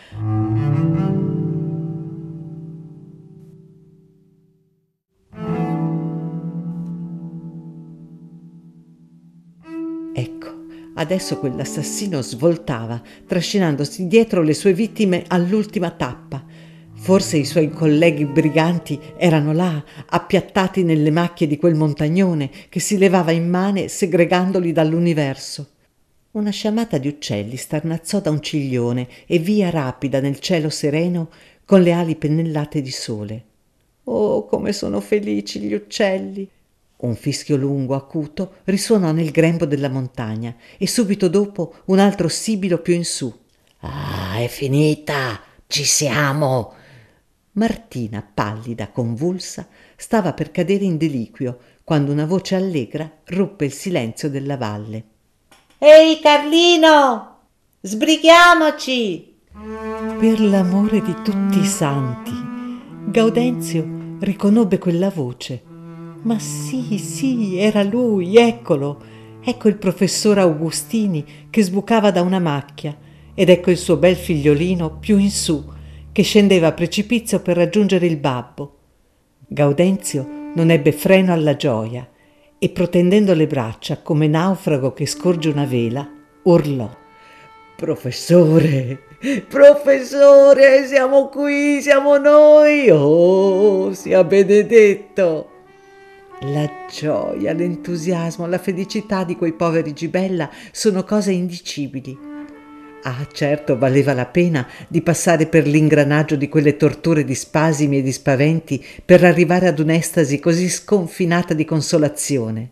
Adesso 11.01 11.39
quell'assassino 11.39 12.22
svoltava, 12.22 13.01
trascinandosi 13.25 14.05
dietro 14.05 14.43
le 14.43 14.53
sue 14.53 14.72
vittime 14.72 15.24
all'ultima 15.29 15.89
tappa. 15.89 16.46
Forse 16.93 17.38
i 17.38 17.46
suoi 17.46 17.72
colleghi 17.72 18.25
briganti 18.25 19.00
erano 19.17 19.51
là, 19.51 19.84
appiattati 20.05 20.84
nelle 20.84 21.10
macchie 21.10 21.48
di 21.48 21.58
quel 21.58 21.74
montagnone 21.74 22.51
che 22.70 22.79
si 22.79 23.00
levava 23.00 23.31
immane 23.31 23.88
segregandoli 23.88 24.72
dall'universo. 24.72 25.70
Una 26.34 26.51
sciamata 26.51 27.00
di 27.00 27.08
uccelli 27.08 27.55
starnazzò 27.55 28.20
da 28.20 28.29
un 28.29 28.43
ciglione 28.43 29.08
e 29.25 29.39
via 29.39 29.72
rapida 29.72 30.20
nel 30.20 30.39
cielo 30.39 30.70
sereno 30.70 31.31
con 31.65 31.81
le 31.81 31.93
ali 31.93 32.15
pennellate 32.15 32.79
di 32.79 32.91
sole. 32.91 33.43
Oh, 34.03 34.46
come 34.46 34.72
sono 34.72 35.00
felici 35.00 35.62
gli 35.62 35.74
uccelli! 35.74 36.48
Un 37.01 37.15
fischio 37.15 37.55
lungo, 37.55 37.96
acuto, 37.96 38.58
risuonò 38.65 39.12
nel 39.12 39.31
grembo 39.31 39.65
della 39.65 39.89
montagna 39.89 40.55
e 40.77 40.88
subito 40.88 41.29
dopo 41.29 41.74
un 41.86 41.98
altro 41.98 42.27
sibilo 42.27 42.77
più 42.77 42.93
in 42.93 43.05
su. 43.05 43.34
Ah, 43.79 44.38
è 44.38 44.48
finita! 44.48 45.41
Ci 45.65 45.84
siamo! 45.84 46.74
Martina, 47.53 48.22
pallida, 48.22 48.89
convulsa, 48.89 49.67
stava 49.96 50.34
per 50.34 50.51
cadere 50.51 50.84
in 50.84 50.98
deliquio 50.98 51.58
quando 51.84 52.12
una 52.12 52.25
voce 52.25 52.55
allegra 52.55 53.12
ruppe 53.25 53.65
il 53.65 53.74
silenzio 53.74 54.29
della 54.29 54.58
valle. 54.58 55.03
Ehi 55.79 56.20
Carlino! 56.22 57.39
Sbrighiamoci! 57.81 59.39
Per 60.20 60.39
l'amore 60.39 61.01
di 61.01 61.15
tutti 61.24 61.60
i 61.60 61.65
santi! 61.65 62.31
Gaudenzio 63.08 64.17
riconobbe 64.20 64.77
quella 64.77 65.10
voce 65.10 65.70
ma 66.24 66.38
sì, 66.40 66.98
sì, 66.98 67.58
era 67.58 67.84
lui, 67.84 68.36
eccolo. 68.38 69.01
Ecco 69.44 69.68
il 69.68 69.78
professor 69.78 70.38
Augustini 70.38 71.25
che 71.50 71.63
sbucava 71.63 72.12
da 72.12 72.22
una 72.22 72.40
macchia 72.40 72.96
ed 73.34 73.50
ecco 73.50 73.72
il 73.72 73.78
suo 73.78 73.98
bel 73.98 74.16
figliolino 74.16 74.98
più 75.00 75.18
in 75.18 75.32
su 75.32 75.63
che 76.12 76.22
scendeva 76.22 76.68
a 76.68 76.74
precipizio 76.74 77.40
per 77.40 77.56
raggiungere 77.56 78.06
il 78.06 78.18
babbo. 78.18 78.78
Gaudenzio 79.48 80.28
non 80.54 80.70
ebbe 80.70 80.92
freno 80.92 81.34
alla 81.34 81.56
gioia 81.56 82.08
e 82.60 82.70
protendendo 82.70 83.34
le 83.34 83.48
braccia 83.48 84.01
come 84.01 84.28
naufrago 84.28 84.94
che 84.94 85.08
scorge 85.08 85.50
una 85.50 85.66
vela, 85.66 86.08
urlò. 86.44 86.90
Professore, 87.75 89.00
professore, 89.50 90.86
siamo 90.86 91.30
qui, 91.30 91.82
siamo 91.82 92.18
noi. 92.18 92.92
Oh, 92.92 93.92
sia 93.94 94.24
benedetto. 94.24 95.50
La 96.45 96.67
gioia, 96.91 97.53
l'entusiasmo, 97.53 98.48
la 98.48 98.57
felicità 98.57 99.24
di 99.24 99.36
quei 99.36 99.53
poveri 99.53 99.93
Gibella 99.93 100.50
sono 100.71 101.03
cose 101.03 101.31
indicibili. 101.31 102.17
Ah, 103.03 103.27
certo, 103.31 103.77
valeva 103.77 104.13
la 104.13 104.25
pena 104.25 104.67
di 104.88 105.03
passare 105.03 105.45
per 105.45 105.67
l'ingranaggio 105.67 106.36
di 106.36 106.50
quelle 106.50 106.77
torture 106.77 107.24
di 107.24 107.36
spasimi 107.36 108.00
e 108.00 108.01
di 108.01 108.12
spaventi 108.12 108.83
per 109.05 109.24
arrivare 109.24 109.67
ad 109.67 109.77
un'estasi 109.77 110.39
così 110.39 110.67
sconfinata 110.67 111.53
di 111.53 111.63
consolazione. 111.63 112.69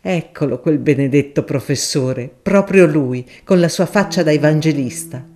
Eccolo 0.00 0.60
quel 0.60 0.78
benedetto 0.78 1.42
professore, 1.42 2.30
proprio 2.40 2.86
lui, 2.86 3.28
con 3.42 3.58
la 3.58 3.68
sua 3.68 3.86
faccia 3.86 4.22
da 4.22 4.30
evangelista. 4.30 5.26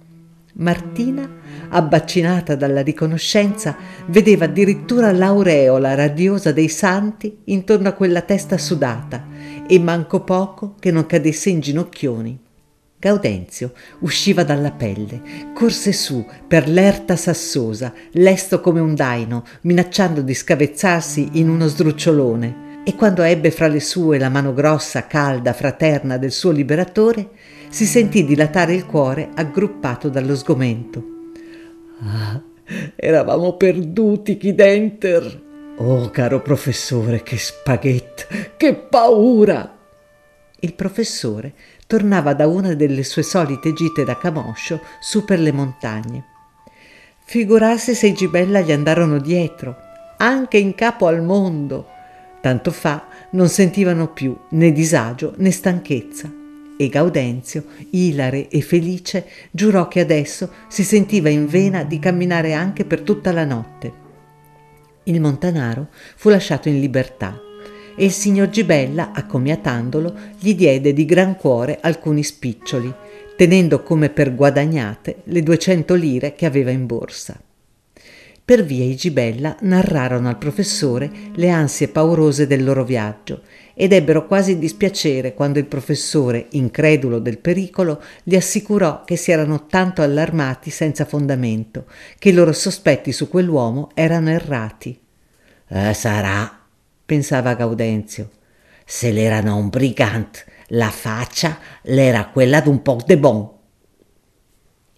Martina 0.55 1.43
abbaccinata 1.69 2.55
dalla 2.55 2.83
riconoscenza, 2.83 3.77
vedeva 4.07 4.45
addirittura 4.45 5.13
l'aureola 5.13 5.95
radiosa 5.95 6.53
dei 6.53 6.69
santi 6.69 7.39
intorno 7.45 7.89
a 7.89 7.93
quella 7.93 8.23
testa 8.23 8.59
sudata 8.59 9.27
e 9.67 9.79
manco 9.79 10.23
poco 10.25 10.75
che 10.79 10.91
non 10.91 11.07
cadesse 11.07 11.51
in 11.51 11.61
ginocchioni. 11.61 12.39
Gaudenzio 12.99 13.73
usciva 13.99 14.45
dalla 14.45 14.71
pelle, 14.71 15.21
corse 15.55 15.93
su 15.93 16.25
per 16.49 16.69
l'erta 16.69 17.17
sassosa, 17.17 17.93
lesto 18.13 18.61
come 18.61 18.81
un 18.81 18.95
daino, 18.95 19.45
minacciando 19.63 20.23
di 20.23 20.33
scavezzarsi 20.33 21.31
in 21.33 21.51
uno 21.51 21.67
sdrucciolone, 21.67 22.83
e 22.83 22.95
quando 22.95 23.23
ebbe 23.23 23.51
fra 23.51 23.67
le 23.67 23.81
sue 23.81 24.19
la 24.19 24.31
mano 24.31 24.55
grossa, 24.55 25.07
calda, 25.07 25.53
fraterna 25.53 26.17
del 26.17 26.33
suo 26.33 26.51
liberatore, 26.51 27.29
si 27.69 27.85
sentì 27.85 28.25
dilatare 28.25 28.75
il 28.75 28.87
cuore 28.87 29.31
aggruppato 29.35 30.09
dallo 30.09 30.35
sgomento. 30.35 31.14
Ah, 32.03 32.41
eravamo 32.97 33.57
perduti 33.57 34.37
chi 34.37 34.55
denter. 34.55 35.43
Oh, 35.77 36.11
caro 36.11 36.41
professore, 36.41 37.23
che 37.23 37.37
spaghetto, 37.37 38.25
che 38.57 38.75
paura! 38.75 39.77
Il 40.61 40.75
professore 40.75 41.55
tornava 41.87 42.33
da 42.33 42.47
una 42.47 42.75
delle 42.75 43.03
sue 43.03 43.23
solite 43.23 43.73
gite 43.73 44.05
da 44.05 44.17
camoscio 44.17 44.81
su 45.01 45.25
per 45.25 45.41
le 45.41 45.53
montagne. 45.53 46.25
Figurarsi 47.27 47.95
se 47.95 48.09
i 48.09 48.15
Gibella 48.15 48.61
gli 48.61 48.73
andarono 48.73 49.19
dietro, 49.19 49.77
anche 50.19 50.59
in 50.59 50.75
capo 50.75 51.07
al 51.07 51.23
mondo. 51.23 51.89
Tanto 52.41 52.71
fa 52.71 53.07
non 53.31 53.49
sentivano 53.49 54.13
più 54.13 54.37
né 54.51 54.71
disagio 54.73 55.35
né 55.39 55.51
stanchezza 55.51 56.43
e 56.77 56.89
Gaudenzio, 56.89 57.65
ilare 57.91 58.49
e 58.49 58.61
felice, 58.61 59.27
giurò 59.51 59.89
che 59.89 60.01
adesso 60.01 60.51
si 60.69 60.83
sentiva 60.83 61.29
in 61.29 61.47
vena 61.47 61.85
di 61.85 61.99
camminare 61.99 62.53
anche 62.53 62.85
per 62.85 63.01
tutta 63.03 63.33
la 63.33 63.45
notte. 63.45 63.93
Il 65.05 65.21
montanaro 65.21 65.89
fu 66.17 66.31
lasciato 66.31 66.69
in 66.69 66.81
libertà 66.81 67.39
e 67.97 68.05
il 68.05 68.13
signor 68.13 68.49
Gibella, 68.49 69.13
accomiatandolo, 69.13 70.15
gli 70.39 70.55
diede 70.55 70.93
di 70.93 71.05
gran 71.05 71.37
cuore 71.37 71.79
alcuni 71.81 72.23
spiccioli, 72.23 72.93
tenendo 73.37 73.83
come 73.83 74.11
per 74.11 74.35
guadagnate 74.35 75.23
le 75.25 75.43
duecento 75.43 75.95
lire 75.95 76.35
che 76.35 76.47
aveva 76.47 76.71
in 76.71 76.87
borsa. 76.87 77.41
Per 78.45 78.63
via 78.63 78.85
i 78.85 78.95
Gibella 78.95 79.57
narrarono 79.61 80.29
al 80.29 80.37
professore 80.37 81.11
le 81.35 81.49
ansie 81.49 81.89
paurose 81.89 82.47
del 82.47 82.63
loro 82.63 82.85
viaggio 82.85 83.43
ed 83.75 83.93
ebbero 83.93 84.27
quasi 84.27 84.59
dispiacere 84.59 85.35
quando 85.35 85.59
il 85.59 85.67
professore, 85.67 86.47
incredulo 86.51 87.19
del 87.19 87.39
pericolo, 87.39 88.01
gli 88.23 88.37
assicurò 88.37 89.05
che 89.05 89.17
si 89.17 89.33
erano 89.33 89.67
tanto 89.67 90.03
allarmati 90.03 90.71
senza 90.71 91.05
fondamento, 91.05 91.87
che 92.19 92.31
i 92.31 92.33
loro 92.33 92.53
sospetti 92.53 93.13
su 93.13 93.29
quell'uomo 93.29 93.91
erano 93.95 94.31
errati. 94.31 94.99
Eh, 95.69 95.93
sarà, 95.93 96.61
pensava 97.05 97.55
Gaudenzio. 97.55 98.31
Se 98.85 99.11
l'erano 99.11 99.57
un 99.57 99.69
brigante, 99.69 100.45
la 100.69 100.91
faccia 100.91 101.59
l'era 101.83 102.29
quella 102.29 102.61
d'un 102.61 102.83
po' 102.83 103.01
de 103.05 103.19
bon. 103.19 103.54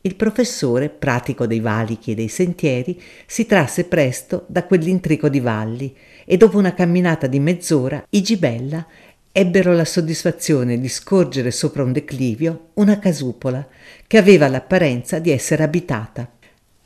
Il 0.07 0.15
professore, 0.15 0.89
pratico 0.89 1.49
dei 1.49 1.59
valichi 1.59 2.13
e 2.13 2.15
dei 2.15 2.29
sentieri, 2.29 3.03
si 3.27 3.45
trasse 3.45 3.87
presto 3.87 4.45
da 4.47 4.63
quell'intrico 4.63 5.29
di 5.29 5.41
valli 5.41 5.93
e 6.25 6.37
dopo 6.37 6.59
una 6.59 6.75
camminata 6.75 7.27
di 7.27 7.41
mezz'ora 7.41 8.07
i 8.11 8.23
Gibella 8.23 8.87
ebbero 9.33 9.75
la 9.75 9.85
soddisfazione 9.85 10.79
di 10.79 10.89
scorgere 10.89 11.51
sopra 11.51 11.83
un 11.83 11.91
declivio 11.91 12.69
una 12.75 13.01
casupola 13.01 13.67
che 14.07 14.17
aveva 14.17 14.47
l'apparenza 14.47 15.19
di 15.19 15.33
essere 15.33 15.65
abitata. 15.65 16.31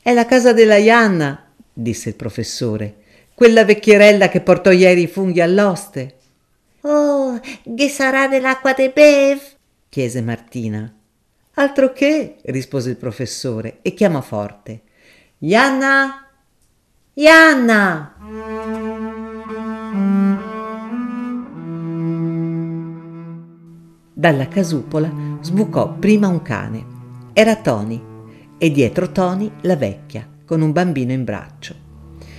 È 0.00 0.14
la 0.14 0.24
casa 0.24 0.54
della 0.54 0.76
Ianna, 0.76 1.52
disse 1.70 2.08
il 2.08 2.14
professore, 2.14 2.94
quella 3.34 3.66
vecchierella 3.66 4.30
che 4.30 4.40
portò 4.40 4.70
ieri 4.70 5.02
i 5.02 5.06
funghi 5.06 5.42
all'oste. 5.42 6.14
Oh, 6.80 7.38
che 7.76 7.88
sarà 7.90 8.28
dell'acqua 8.28 8.72
de 8.72 8.88
bev? 8.88 9.40
chiese 9.90 10.22
Martina. 10.22 10.94
Altro 11.60 11.92
che, 11.92 12.36
rispose 12.44 12.88
il 12.88 12.96
professore 12.96 13.80
e 13.82 13.92
chiamò 13.92 14.22
forte. 14.22 14.80
Ianna! 15.40 16.26
Ianna! 17.12 18.14
Dalla 24.14 24.48
casupola 24.48 25.12
sbucò 25.42 25.92
prima 25.98 26.28
un 26.28 26.40
cane. 26.40 26.86
Era 27.34 27.56
Tony 27.56 28.02
e 28.56 28.70
dietro 28.70 29.12
Tony 29.12 29.52
la 29.60 29.76
vecchia 29.76 30.26
con 30.46 30.62
un 30.62 30.72
bambino 30.72 31.12
in 31.12 31.24
braccio. 31.24 31.74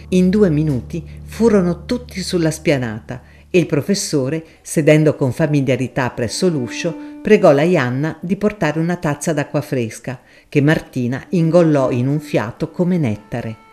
In 0.09 0.31
due 0.31 0.49
minuti 0.49 1.07
furono 1.25 1.85
tutti 1.85 2.21
sulla 2.21 2.49
spianata 2.49 3.21
e 3.51 3.59
il 3.59 3.67
professore, 3.67 4.43
sedendo 4.63 5.15
con 5.15 5.31
familiarità 5.31 6.09
presso 6.09 6.49
l'uscio, 6.49 7.10
pregò 7.21 7.51
la 7.51 7.61
Ianna 7.61 8.17
di 8.19 8.35
portare 8.35 8.79
una 8.79 8.95
tazza 8.95 9.31
d'acqua 9.31 9.61
fresca, 9.61 10.19
che 10.49 10.61
Martina 10.61 11.23
ingollò 11.29 11.91
in 11.91 12.07
un 12.07 12.19
fiato 12.19 12.71
come 12.71 12.97
nettare. 12.97 13.69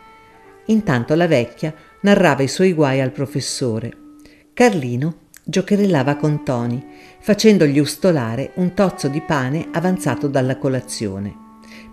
Intanto 0.67 1.15
la 1.15 1.27
vecchia 1.27 1.75
narrava 2.03 2.43
i 2.43 2.49
suoi 2.49 2.73
guai 2.73 3.01
al 3.01 3.11
professore. 3.11 3.93
Carlino 4.53 5.27
giocherellava 5.43 6.17
con 6.17 6.45
Toni, 6.45 6.85
facendogli 7.21 7.79
ustolare 7.79 8.53
un 8.57 8.75
tozzo 8.75 9.09
di 9.09 9.23
pane 9.23 9.69
avanzato 9.73 10.29
dalla 10.29 10.59
colazione. 10.59 11.47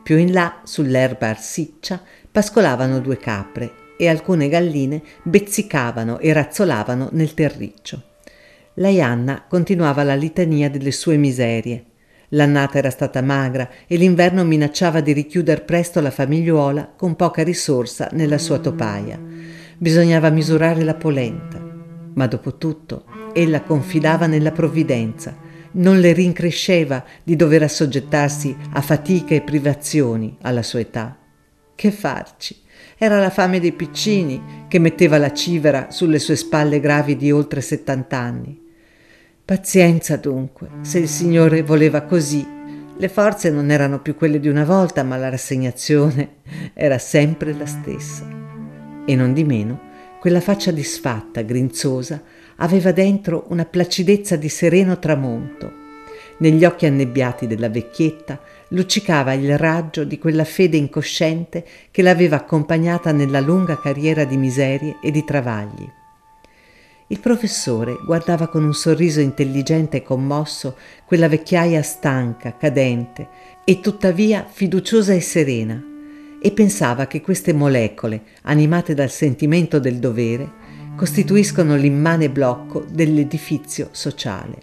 Più 0.04 0.18
in 0.18 0.34
là, 0.34 0.62
sull'erba 0.64 1.30
arsiccia, 1.30 2.02
pascolavano 2.30 3.00
due 3.00 3.18
capre 3.18 3.84
e 3.98 4.10
alcune 4.10 4.50
galline 4.50 5.02
bezzicavano 5.24 6.20
e 6.20 6.34
razzolavano 6.34 7.10
nel 7.14 7.34
terriccio. 7.34 8.15
La 8.78 8.90
Ianna 8.90 9.46
continuava 9.48 10.04
la 10.04 10.16
litania 10.16 10.70
delle 10.70 10.92
sue 10.92 11.16
miserie. 11.16 11.86
L'annata 12.30 12.78
era 12.78 12.90
stata 12.90 13.22
magra 13.22 13.70
e 13.88 13.96
l'inverno 13.96 14.44
minacciava 14.44 15.00
di 15.00 15.14
richiuder 15.14 15.64
presto 15.64 16.02
la 16.02 16.12
famigliuola 16.12 16.92
con 16.98 17.16
poca 17.16 17.42
risorsa 17.42 18.10
nella 18.12 18.38
sua 18.38 18.60
topaia. 18.60 19.18
Bisognava 19.78 20.30
misurare 20.30 20.84
la 20.84 20.96
polenta. 20.96 21.58
Ma 22.16 22.28
dopo 22.28 22.58
tutto 22.58 23.06
ella 23.34 23.62
confidava 23.62 24.28
nella 24.28 24.52
provvidenza, 24.52 25.38
non 25.74 26.02
le 26.02 26.12
rincresceva 26.12 27.02
di 27.24 27.38
dover 27.38 27.64
assoggettarsi 27.64 28.54
a 28.74 28.82
fatiche 28.82 29.36
e 29.36 29.42
privazioni 29.42 30.36
alla 30.42 30.64
sua 30.64 30.82
età. 30.82 31.18
Che 31.74 31.92
farci? 31.92 32.58
Era 32.98 33.22
la 33.22 33.30
fame 33.30 33.62
dei 33.62 33.72
piccini 33.72 34.66
che 34.68 34.80
metteva 34.80 35.18
la 35.18 35.32
civera 35.32 35.92
sulle 35.92 36.20
sue 36.20 36.36
spalle 36.36 36.82
gravi 36.82 37.16
di 37.16 37.32
oltre 37.32 37.62
settant'anni. 37.62 38.64
Pazienza 39.46 40.16
dunque, 40.16 40.70
se 40.82 40.98
il 40.98 41.08
Signore 41.08 41.62
voleva 41.62 42.02
così. 42.02 42.44
Le 42.98 43.10
forze 43.10 43.52
non 43.52 43.70
erano 43.70 44.02
più 44.02 44.16
quelle 44.16 44.40
di 44.40 44.48
una 44.48 44.66
volta, 44.66 45.04
ma 45.04 45.18
la 45.18 45.30
rassegnazione 45.30 46.38
era 46.74 46.98
sempre 46.98 47.54
la 47.54 47.68
stessa. 47.68 48.28
E 49.06 49.16
non 49.16 49.34
di 49.34 49.44
meno, 49.44 49.80
quella 50.20 50.42
faccia 50.42 50.72
disfatta, 50.72 51.44
grinzosa, 51.44 52.24
aveva 52.56 52.92
dentro 52.92 53.46
una 53.50 53.66
placidezza 53.66 54.36
di 54.36 54.50
sereno 54.50 54.98
tramonto. 54.98 55.72
Negli 56.38 56.66
occhi 56.66 56.88
annebbiati 56.88 57.46
della 57.46 57.70
vecchietta 57.70 58.42
luccicava 58.70 59.34
il 59.34 59.60
raggio 59.60 60.06
di 60.06 60.18
quella 60.18 60.44
fede 60.44 60.78
incosciente 60.78 61.64
che 61.92 62.02
l'aveva 62.02 62.38
accompagnata 62.38 63.12
nella 63.12 63.42
lunga 63.42 63.78
carriera 63.80 64.24
di 64.24 64.38
miserie 64.38 64.98
e 65.04 65.12
di 65.12 65.24
travagli. 65.24 65.88
Il 67.08 67.20
professore 67.20 68.00
guardava 68.04 68.48
con 68.48 68.64
un 68.64 68.74
sorriso 68.74 69.20
intelligente 69.20 69.98
e 69.98 70.02
commosso 70.02 70.76
quella 71.06 71.28
vecchiaia 71.28 71.84
stanca, 71.84 72.58
cadente 72.58 73.28
e 73.64 73.80
tuttavia 73.80 74.44
fiduciosa 74.50 75.14
e 75.14 75.22
serena, 75.22 75.80
e 76.42 76.52
pensava 76.52 77.06
che 77.06 77.22
queste 77.22 77.54
molecole, 77.54 78.24
animate 78.44 78.96
dal 78.96 79.12
sentimento 79.12 79.78
del 79.78 80.00
dovere, 80.00 80.52
costituiscono 80.96 81.76
l'immane 81.76 82.32
blocco 82.32 82.84
dell'edifizio 82.90 83.90
sociale. 83.92 84.58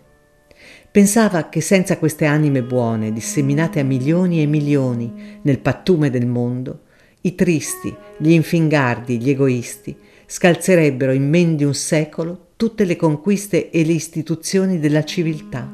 Pensava 0.91 1.49
che 1.49 1.61
senza 1.61 1.97
queste 1.97 2.25
anime 2.25 2.65
buone, 2.65 3.13
disseminate 3.13 3.79
a 3.79 3.85
milioni 3.85 4.43
e 4.43 4.47
milioni 4.47 5.39
nel 5.43 5.61
pattume 5.61 6.11
del 6.11 6.27
mondo, 6.27 6.81
i 7.21 7.37
tristi, 7.37 7.95
gli 8.19 8.31
infingardi, 8.31 9.21
gli 9.21 9.31
egoisti, 9.31 9.97
scalzerebbero 10.35 11.13
in 11.13 11.29
men 11.29 11.57
di 11.57 11.65
un 11.65 11.75
secolo 11.75 12.53
tutte 12.57 12.87
le 12.87 12.97
conquiste 12.97 13.69
e 13.69 13.85
le 13.85 13.93
istituzioni 13.93 14.79
della 14.79 15.05
civiltà. 15.05 15.71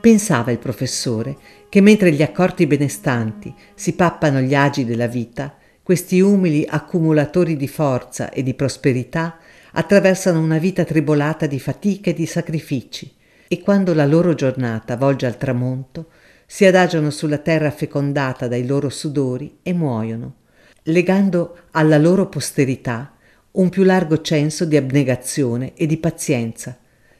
Pensava 0.00 0.50
il 0.50 0.56
professore 0.56 1.36
che 1.68 1.82
mentre 1.82 2.10
gli 2.10 2.22
accorti 2.22 2.66
benestanti 2.66 3.54
si 3.74 3.92
pappano 3.92 4.40
gli 4.40 4.54
agi 4.54 4.86
della 4.86 5.08
vita, 5.08 5.54
questi 5.82 6.20
umili 6.20 6.64
accumulatori 6.66 7.54
di 7.54 7.68
forza 7.68 8.30
e 8.30 8.42
di 8.42 8.54
prosperità 8.54 9.36
attraversano 9.72 10.40
una 10.40 10.56
vita 10.56 10.84
tribolata 10.84 11.44
di 11.44 11.60
fatiche 11.60 12.10
e 12.10 12.14
di 12.14 12.24
sacrifici, 12.24 13.14
e 13.46 13.60
quando 13.60 13.92
la 13.92 14.06
loro 14.06 14.32
giornata 14.34 14.96
volge 14.96 15.26
al 15.26 15.36
tramonto, 15.36 16.08
si 16.46 16.64
adagiano 16.64 17.10
sulla 17.10 17.38
terra 17.38 17.70
fecondata 17.70 18.48
dai 18.48 18.64
loro 18.66 18.88
sudori 18.88 19.58
e 19.62 19.74
muoiono, 19.74 20.36
legando 20.84 21.58
alla 21.72 21.98
loro 21.98 22.26
posterità 22.30 23.10
un 23.56 23.68
più 23.68 23.84
largo 23.84 24.20
censo 24.20 24.64
di 24.64 24.76
abnegazione 24.76 25.72
e 25.74 25.86
di 25.86 25.96
pazienza 25.96 26.76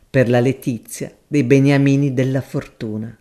per 0.09 0.29
la 0.29 0.41
letizia 0.41 1.11
dei 1.27 1.45
beniamini 1.45 2.13
della 2.13 2.41
fortuna, 2.41 3.17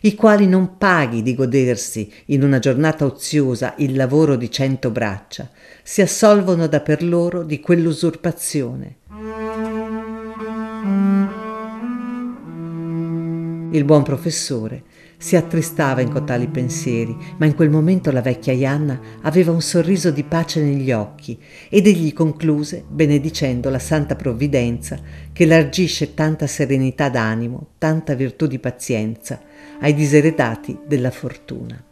i 0.00 0.14
quali 0.14 0.46
non 0.46 0.76
paghi 0.78 1.22
di 1.22 1.34
godersi 1.34 2.10
in 2.26 2.42
una 2.42 2.58
giornata 2.58 3.04
oziosa 3.04 3.74
il 3.78 3.94
lavoro 3.94 4.36
di 4.36 4.50
cento 4.50 4.90
braccia, 4.90 5.50
si 5.82 6.00
assolvono 6.00 6.66
da 6.66 6.80
per 6.80 7.02
loro 7.02 7.42
di 7.42 7.60
quell'usurpazione. 7.60 8.96
Il 13.70 13.84
buon 13.84 14.02
professore 14.02 14.82
si 15.16 15.36
attristava 15.36 16.00
in 16.00 16.10
cotali 16.10 16.48
pensieri, 16.48 17.16
ma 17.38 17.46
in 17.46 17.54
quel 17.54 17.70
momento 17.70 18.10
la 18.10 18.20
vecchia 18.20 18.52
Ianna 18.52 19.00
aveva 19.22 19.52
un 19.52 19.62
sorriso 19.62 20.10
di 20.10 20.24
pace 20.24 20.62
negli 20.62 20.92
occhi 20.92 21.38
ed 21.68 21.86
egli 21.86 22.12
concluse 22.12 22.84
benedicendo 22.88 23.70
la 23.70 23.78
santa 23.78 24.16
provvidenza 24.16 24.98
che 25.32 25.46
largisce 25.46 26.14
tanta 26.14 26.46
serenità 26.46 27.08
d'animo, 27.08 27.72
tanta 27.78 28.14
virtù 28.14 28.46
di 28.46 28.58
pazienza 28.58 29.40
ai 29.80 29.94
diseredati 29.94 30.78
della 30.86 31.10
fortuna. 31.10 31.82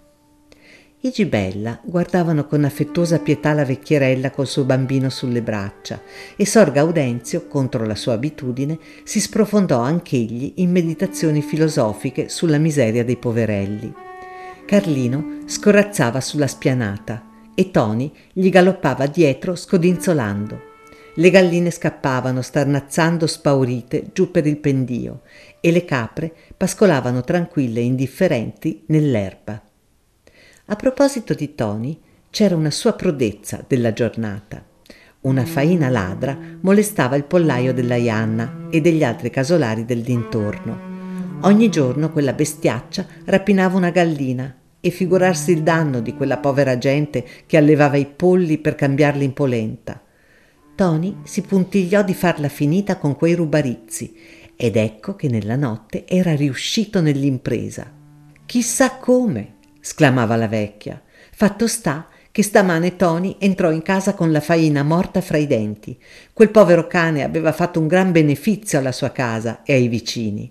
I 1.05 1.11
Gibella 1.11 1.81
guardavano 1.83 2.47
con 2.47 2.62
affettuosa 2.62 3.19
pietà 3.19 3.53
la 3.55 3.65
vecchierella 3.65 4.31
col 4.31 4.47
suo 4.47 4.62
bambino 4.62 5.11
sulle 5.11 5.43
braccia 5.43 6.01
e 6.37 6.47
Sor 6.47 6.71
Gaudenzio, 6.71 7.49
contro 7.49 7.85
la 7.85 7.97
sua 7.97 8.12
abitudine, 8.12 8.79
si 9.03 9.19
sprofondò 9.19 9.81
anch'egli 9.81 10.53
in 10.59 10.71
meditazioni 10.71 11.43
filosofiche 11.43 12.29
sulla 12.29 12.59
miseria 12.59 13.05
dei 13.05 13.17
poverelli. 13.17 13.93
Carlino 14.65 15.38
scorazzava 15.47 16.21
sulla 16.21 16.47
spianata 16.47 17.27
e 17.53 17.73
Toni 17.73 18.15
gli 18.33 18.49
galoppava 18.49 19.07
dietro 19.07 19.57
scodinzolando. 19.57 20.61
Le 21.17 21.31
galline 21.31 21.73
scappavano 21.73 22.43
starnazzando 22.43 23.27
spaurite 23.27 24.11
giù 24.12 24.31
per 24.31 24.47
il 24.47 24.59
pendio 24.59 25.23
e 25.59 25.73
le 25.73 25.85
capre 25.85 26.33
pascolavano 26.57 27.23
tranquille 27.23 27.81
e 27.81 27.85
indifferenti 27.87 28.85
nell'erba. 28.87 29.61
A 30.66 30.77
proposito 30.77 31.35
di 31.35 31.57
Tony, 31.57 31.98
c'era 32.31 32.55
una 32.55 32.70
sua 32.70 32.92
prodezza 32.92 33.64
della 33.66 33.92
giornata. 33.92 34.64
Una 35.22 35.44
faina 35.44 35.88
ladra 35.88 36.38
molestava 36.61 37.16
il 37.16 37.25
pollaio 37.25 37.75
della 37.75 37.96
Ianna 37.96 38.68
e 38.70 38.81
degli 38.81 39.03
altri 39.03 39.29
casolari 39.29 39.85
del 39.85 40.03
dintorno. 40.03 40.90
Ogni 41.40 41.68
giorno 41.68 42.12
quella 42.12 42.33
bestiaccia 42.33 43.05
rapinava 43.25 43.77
una 43.77 43.90
gallina 43.90 44.57
e 44.81 44.90
figurarsi 44.90 45.51
il 45.51 45.64
danno 45.64 46.01
di 46.01 46.14
quella 46.14 46.38
povera 46.38 46.79
gente 46.79 47.27
che 47.44 47.57
allevava 47.57 47.96
i 47.96 48.07
polli 48.07 48.59
per 48.59 48.77
cambiarli 48.77 49.25
in 49.25 49.33
polenta. 49.33 50.01
Tony 50.77 51.18
si 51.25 51.42
puntigliò 51.42 52.05
di 52.05 52.14
farla 52.14 52.48
finita 52.48 52.98
con 52.98 53.16
quei 53.16 53.35
rubarizzi 53.35 54.16
ed 54.55 54.77
ecco 54.77 55.16
che 55.16 55.29
nella 55.29 55.57
notte 55.57 56.07
era 56.07 56.37
riuscito 56.37 57.01
nell'impresa. 57.01 57.92
Chissà 58.46 58.96
come, 58.96 59.55
sclamava 59.83 60.37
la 60.37 60.49
vecchia. 60.49 61.03
Fatto 61.35 61.66
sta 61.66 62.07
che 62.31 62.42
stamane 62.42 62.97
Tony 62.97 63.37
entrò 63.38 63.71
in 63.71 63.83
casa 63.83 64.14
con 64.14 64.33
la 64.33 64.40
faina 64.40 64.83
morta 64.83 65.21
fra 65.21 65.37
i 65.37 65.47
denti. 65.47 65.99
Quel 66.33 66.51
povero 66.51 66.87
cane 66.87 67.23
aveva 67.23 67.53
fatto 67.53 67.79
un 67.79 67.87
gran 67.87 68.11
beneficio 68.11 68.79
alla 68.79 68.92
sua 68.92 69.11
casa 69.11 69.62
e 69.64 69.75
ai 69.75 69.88
vicini. 69.88 70.51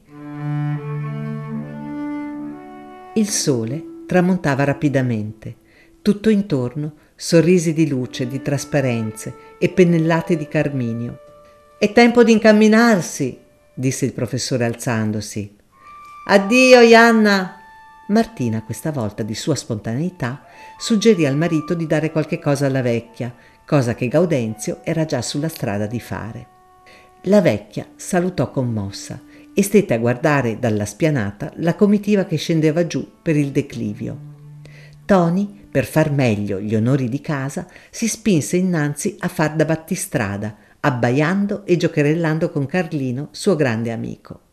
Il 3.15 3.27
sole 3.29 3.83
tramontava 4.05 4.63
rapidamente. 4.63 5.55
Tutto 6.03 6.29
intorno 6.29 6.93
sorrisi 7.15 7.73
di 7.73 7.87
luce, 7.87 8.27
di 8.27 8.41
trasparenze 8.41 9.33
e 9.57 9.69
pennellate 9.69 10.37
di 10.37 10.47
carminio. 10.47 11.19
È 11.79 11.91
tempo 11.91 12.23
di 12.23 12.31
incamminarsi, 12.31 13.39
disse 13.73 14.05
il 14.05 14.13
professore 14.13 14.65
alzandosi. 14.65 15.55
Addio, 16.27 16.81
Ianna! 16.81 17.60
Martina, 18.11 18.61
questa 18.63 18.91
volta 18.91 19.23
di 19.23 19.33
sua 19.33 19.55
spontaneità, 19.55 20.43
suggerì 20.77 21.25
al 21.25 21.37
marito 21.37 21.73
di 21.73 21.87
dare 21.87 22.11
qualche 22.11 22.39
cosa 22.39 22.65
alla 22.65 22.81
vecchia, 22.81 23.33
cosa 23.65 23.95
che 23.95 24.09
Gaudenzio 24.09 24.81
era 24.83 25.05
già 25.05 25.21
sulla 25.21 25.47
strada 25.47 25.85
di 25.85 25.99
fare. 26.01 26.47
La 27.23 27.39
vecchia 27.39 27.87
salutò 27.95 28.51
commossa 28.51 29.21
e 29.53 29.63
stette 29.63 29.93
a 29.93 29.97
guardare 29.97 30.59
dalla 30.59 30.85
spianata 30.85 31.53
la 31.57 31.75
comitiva 31.75 32.25
che 32.25 32.35
scendeva 32.35 32.85
giù 32.85 33.09
per 33.21 33.37
il 33.37 33.51
declivio. 33.51 34.17
Tony, 35.05 35.67
per 35.71 35.85
far 35.85 36.11
meglio 36.11 36.59
gli 36.59 36.75
onori 36.75 37.07
di 37.07 37.21
casa, 37.21 37.65
si 37.89 38.09
spinse 38.09 38.57
innanzi 38.57 39.15
a 39.19 39.29
far 39.29 39.55
da 39.55 39.63
battistrada, 39.63 40.57
abbaiando 40.81 41.65
e 41.65 41.77
giocherellando 41.77 42.49
con 42.49 42.65
Carlino, 42.65 43.29
suo 43.31 43.55
grande 43.55 43.93
amico. 43.93 44.49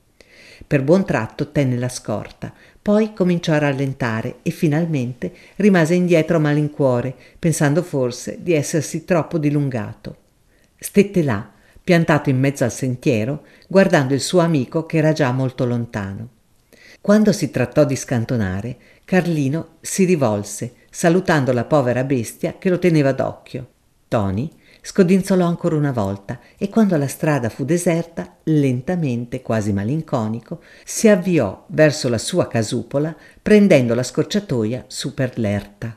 Per 0.67 0.83
buon 0.83 1.07
tratto 1.07 1.51
tenne 1.51 1.77
la 1.77 1.89
scorta, 1.89 2.53
poi 2.81 3.13
cominciò 3.13 3.53
a 3.53 3.59
rallentare 3.59 4.37
e 4.43 4.51
finalmente 4.51 5.33
rimase 5.57 5.95
indietro 5.95 6.37
a 6.37 6.41
malincuore, 6.41 7.15
pensando 7.39 7.83
forse 7.83 8.39
di 8.41 8.55
essersi 8.55 9.05
troppo 9.05 9.39
dilungato. 9.39 10.17
Stette 10.79 11.23
là, 11.23 11.51
piantato 11.83 12.31
in 12.31 12.39
mezzo 12.39 12.65
al 12.65 12.73
sentiero, 12.73 13.45
guardando 13.67 14.15
il 14.15 14.21
suo 14.21 14.41
amico 14.41 14.87
che 14.87 14.99
era 14.99 15.13
già 15.13 15.33
molto 15.33 15.65
lontano. 15.65 16.29
Quando 17.01 17.33
si 17.33 17.51
trattò 17.51 17.85
di 17.85 17.97
scantonare, 17.97 18.77
Carlino 19.05 19.77
si 19.81 20.05
rivolse, 20.05 20.75
salutando 20.91 21.53
la 21.53 21.65
povera 21.65 22.05
bestia 22.05 22.57
che 22.59 22.69
lo 22.69 22.79
teneva 22.79 23.13
d'occhio. 23.13 23.69
Tony 24.09 24.51
scodinzolò 24.89 25.45
ancora 25.45 25.77
una 25.77 25.93
volta 25.93 26.41
e 26.57 26.71
quando 26.71 26.97
la 26.97 27.07
strada 27.07 27.51
fu 27.51 27.67
deserta, 27.67 28.37
lentamente, 28.45 29.43
quasi 29.43 29.75
malinconico, 29.75 30.63
si 30.83 31.09
avviò 31.09 31.67
verso 31.69 32.09
la 32.09 32.17
sua 32.17 32.49
casupola 32.49 33.15
prendendo 33.43 33.95
la 33.95 34.03
scorciatoia 34.03 34.87
su 34.87 35.13
per 35.13 35.39
l'erta. 35.39 35.95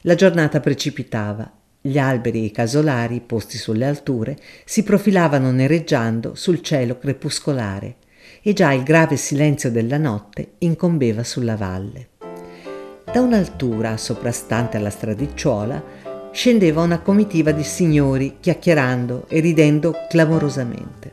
La 0.00 0.16
giornata 0.16 0.58
precipitava. 0.58 1.48
Gli 1.80 1.98
alberi 1.98 2.40
e 2.40 2.46
i 2.46 2.50
casolari, 2.50 3.20
posti 3.20 3.58
sulle 3.58 3.86
alture, 3.86 4.36
si 4.64 4.82
profilavano 4.82 5.52
nereggiando 5.52 6.34
sul 6.34 6.62
cielo 6.62 6.98
crepuscolare 6.98 7.94
e 8.42 8.52
già 8.54 8.72
il 8.72 8.82
grave 8.82 9.16
silenzio 9.16 9.70
della 9.70 9.98
notte 9.98 10.54
incombeva 10.58 11.22
sulla 11.22 11.54
valle. 11.54 12.08
Da 13.04 13.20
un'altura 13.20 13.96
soprastante 13.96 14.78
alla 14.78 14.90
stradicciuola 14.90 16.01
scendeva 16.32 16.80
una 16.80 17.00
comitiva 17.00 17.52
di 17.52 17.62
signori 17.62 18.38
chiacchierando 18.40 19.26
e 19.28 19.40
ridendo 19.40 19.94
clamorosamente. 20.08 21.12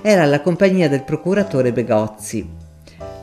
Era 0.00 0.24
la 0.24 0.40
compagnia 0.40 0.88
del 0.88 1.04
procuratore 1.04 1.70
Begozzi. 1.72 2.60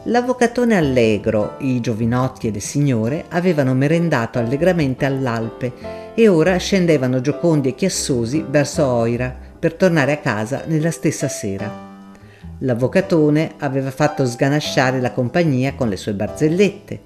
L'avvocatone 0.04 0.78
allegro, 0.78 1.56
i 1.60 1.82
giovinotti 1.82 2.48
e 2.48 2.52
le 2.52 2.62
signore 2.62 3.26
avevano 3.30 3.74
merendato 3.74 4.40
allegramente 4.40 5.06
all'Alpe 5.06 5.74
e 6.14 6.28
ora 6.28 6.56
scendevano 6.58 7.22
giocondi 7.22 7.70
e 7.70 7.76
chiassosi 7.76 8.46
verso 8.48 8.86
Oira 8.86 9.36
per 9.60 9.74
tornare 9.74 10.14
a 10.14 10.18
casa 10.18 10.64
nella 10.68 10.92
stessa 10.92 11.28
sera. 11.28 11.88
L'avvocatone 12.60 13.56
aveva 13.58 13.92
fatto 13.92 14.26
sganasciare 14.26 15.02
la 15.02 15.12
compagnia 15.12 15.76
con 15.76 15.90
le 15.90 15.98
sue 15.98 16.14
barzellette 16.14 17.02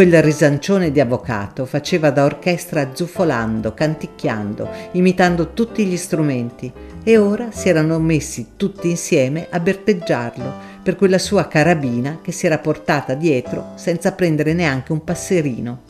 Quel 0.00 0.22
risancione 0.22 0.90
di 0.92 0.98
avvocato 0.98 1.66
faceva 1.66 2.08
da 2.08 2.24
orchestra 2.24 2.94
zuffolando, 2.94 3.74
canticchiando, 3.74 4.66
imitando 4.92 5.52
tutti 5.52 5.84
gli 5.84 5.98
strumenti 5.98 6.72
e 7.04 7.18
ora 7.18 7.50
si 7.50 7.68
erano 7.68 7.98
messi 7.98 8.52
tutti 8.56 8.88
insieme 8.88 9.48
a 9.50 9.60
berteggiarlo 9.60 10.54
per 10.82 10.96
quella 10.96 11.18
sua 11.18 11.48
carabina 11.48 12.20
che 12.22 12.32
si 12.32 12.46
era 12.46 12.56
portata 12.56 13.12
dietro 13.12 13.72
senza 13.74 14.12
prendere 14.12 14.54
neanche 14.54 14.92
un 14.92 15.04
passerino. 15.04 15.80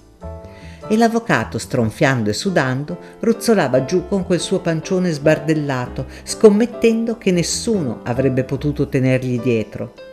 E 0.89 0.97
l'avvocato, 0.97 1.59
stronfiando 1.59 2.31
e 2.31 2.33
sudando, 2.33 2.99
ruzzolava 3.21 3.85
giù 3.85 4.09
con 4.09 4.27
quel 4.27 4.41
suo 4.41 4.59
pancione 4.59 5.13
sbardellato, 5.13 6.07
scommettendo 6.25 7.17
che 7.17 7.31
nessuno 7.31 8.01
avrebbe 8.03 8.43
potuto 8.43 8.89
tenergli 8.89 9.39
dietro 9.41 10.10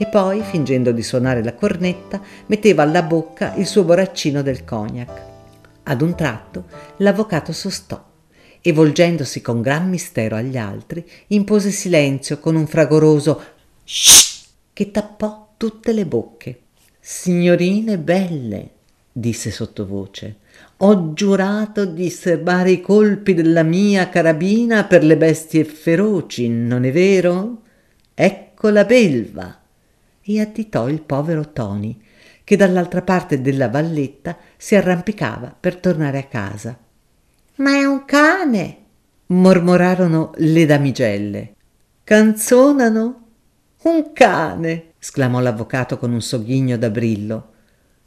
e 0.00 0.06
poi, 0.06 0.40
fingendo 0.40 0.92
di 0.92 1.02
suonare 1.02 1.44
la 1.44 1.52
cornetta, 1.52 2.22
metteva 2.46 2.84
alla 2.84 3.02
bocca 3.02 3.54
il 3.56 3.66
suo 3.66 3.84
boraccino 3.84 4.40
del 4.40 4.64
cognac. 4.64 5.22
Ad 5.82 6.00
un 6.00 6.14
tratto 6.14 6.64
l'avvocato 6.96 7.52
sostò 7.52 8.02
e, 8.62 8.72
volgendosi 8.72 9.42
con 9.42 9.60
gran 9.60 9.90
mistero 9.90 10.36
agli 10.36 10.56
altri, 10.56 11.06
impose 11.26 11.70
silenzio 11.70 12.38
con 12.38 12.54
un 12.54 12.66
fragoroso 12.66 13.42
shh 13.84 14.46
che 14.72 14.90
tappò 14.90 15.50
tutte 15.58 15.92
le 15.92 16.06
bocche. 16.06 16.60
Signorine 16.98 17.98
belle, 17.98 18.70
disse 19.12 19.50
sottovoce, 19.50 20.36
ho 20.78 21.12
giurato 21.12 21.84
di 21.84 22.08
serbare 22.08 22.70
i 22.70 22.80
colpi 22.80 23.34
della 23.34 23.64
mia 23.64 24.08
carabina 24.08 24.84
per 24.84 25.04
le 25.04 25.18
bestie 25.18 25.66
feroci, 25.66 26.48
non 26.48 26.86
è 26.86 26.90
vero? 26.90 27.60
Ecco 28.14 28.70
la 28.70 28.86
belva 28.86 29.59
e 30.36 30.40
additò 30.40 30.88
il 30.88 31.02
povero 31.02 31.52
Tony, 31.52 31.98
che 32.44 32.56
dall'altra 32.56 33.02
parte 33.02 33.40
della 33.40 33.68
valletta 33.68 34.36
si 34.56 34.74
arrampicava 34.74 35.54
per 35.58 35.76
tornare 35.76 36.18
a 36.18 36.24
casa. 36.24 36.78
Ma 37.56 37.72
è 37.72 37.84
un 37.84 38.04
cane! 38.04 38.76
mormorarono 39.26 40.32
le 40.36 40.66
damigelle. 40.66 41.54
Canzonano? 42.02 43.26
Un 43.82 44.12
cane! 44.12 44.92
sclamò 44.98 45.40
l'avvocato 45.40 45.96
con 45.98 46.12
un 46.12 46.20
sogghigno 46.20 46.76
da 46.76 46.90
brillo. 46.90 47.52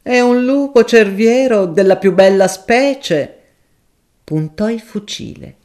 È 0.02 0.20
un 0.20 0.44
lupo 0.44 0.84
cerviero 0.84 1.66
della 1.66 1.96
più 1.96 2.12
bella 2.12 2.46
specie. 2.46 3.38
Puntò 4.22 4.68
il 4.68 4.80
fucile. 4.80 5.56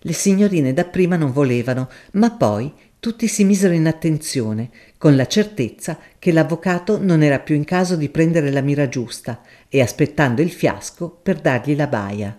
Le 0.00 0.12
signorine 0.12 0.72
dapprima 0.72 1.16
non 1.16 1.32
volevano, 1.32 1.88
ma 2.12 2.30
poi 2.30 2.72
tutti 3.00 3.26
si 3.26 3.44
misero 3.44 3.74
in 3.74 3.86
attenzione, 3.86 4.70
con 4.98 5.14
la 5.14 5.26
certezza 5.26 5.96
che 6.18 6.32
l'avvocato 6.32 6.98
non 7.00 7.22
era 7.22 7.38
più 7.38 7.54
in 7.54 7.64
caso 7.64 7.94
di 7.94 8.08
prendere 8.08 8.50
la 8.50 8.60
mira 8.60 8.88
giusta 8.88 9.40
e 9.68 9.80
aspettando 9.80 10.42
il 10.42 10.50
fiasco 10.50 11.08
per 11.22 11.40
dargli 11.40 11.76
la 11.76 11.86
baia. 11.86 12.36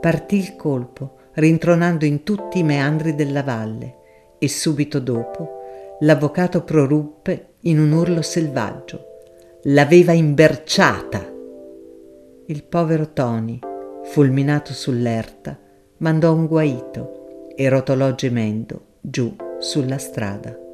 Partì 0.00 0.36
il 0.36 0.56
colpo, 0.56 1.16
rintronando 1.34 2.04
in 2.04 2.22
tutti 2.22 2.58
i 2.58 2.62
meandri 2.62 3.14
della 3.14 3.42
valle, 3.42 3.96
e 4.38 4.48
subito 4.48 5.00
dopo 5.00 5.58
l'avvocato 6.00 6.62
proruppe 6.62 7.54
in 7.60 7.78
un 7.78 7.92
urlo 7.92 8.22
selvaggio. 8.22 9.06
L'aveva 9.64 10.12
imberciata. 10.12 11.30
Il 12.46 12.64
povero 12.64 13.12
Tony, 13.12 13.58
fulminato 14.04 14.72
sull'erta, 14.72 15.58
mandò 15.98 16.32
un 16.34 16.46
guaito 16.46 17.48
e 17.54 17.68
rotolò 17.68 18.14
gemendo 18.14 18.86
giù 19.00 19.34
sulla 19.58 19.98
strada. 19.98 20.69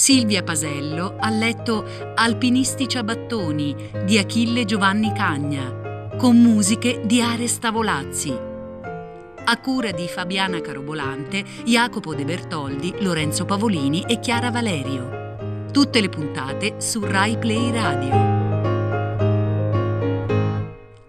Silvia 0.00 0.42
Pasello 0.42 1.16
ha 1.18 1.28
letto 1.28 1.84
Alpinisti 2.14 2.88
ciabattoni 2.88 3.90
di 4.06 4.16
Achille 4.16 4.64
Giovanni 4.64 5.12
Cagna, 5.12 6.08
con 6.16 6.40
musiche 6.40 7.02
di 7.04 7.20
Are 7.20 7.46
Stavolazzi. 7.46 8.34
a 9.44 9.60
cura 9.60 9.90
di 9.90 10.06
Fabiana 10.08 10.62
Carobolante, 10.62 11.44
Jacopo 11.64 12.14
De 12.14 12.24
Bertoldi, 12.24 12.94
Lorenzo 13.00 13.44
Pavolini 13.44 14.02
e 14.08 14.20
Chiara 14.20 14.50
Valerio. 14.50 15.66
Tutte 15.70 16.00
le 16.00 16.08
puntate 16.08 16.76
su 16.80 17.04
Rai 17.04 17.36
Play 17.36 17.70
Radio. 17.70 18.14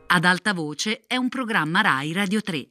Ad 0.08 0.26
alta 0.26 0.54
voce 0.54 1.04
è 1.08 1.16
un 1.16 1.30
programma 1.30 1.80
Rai 1.80 2.12
Radio 2.12 2.42
3. 2.42 2.71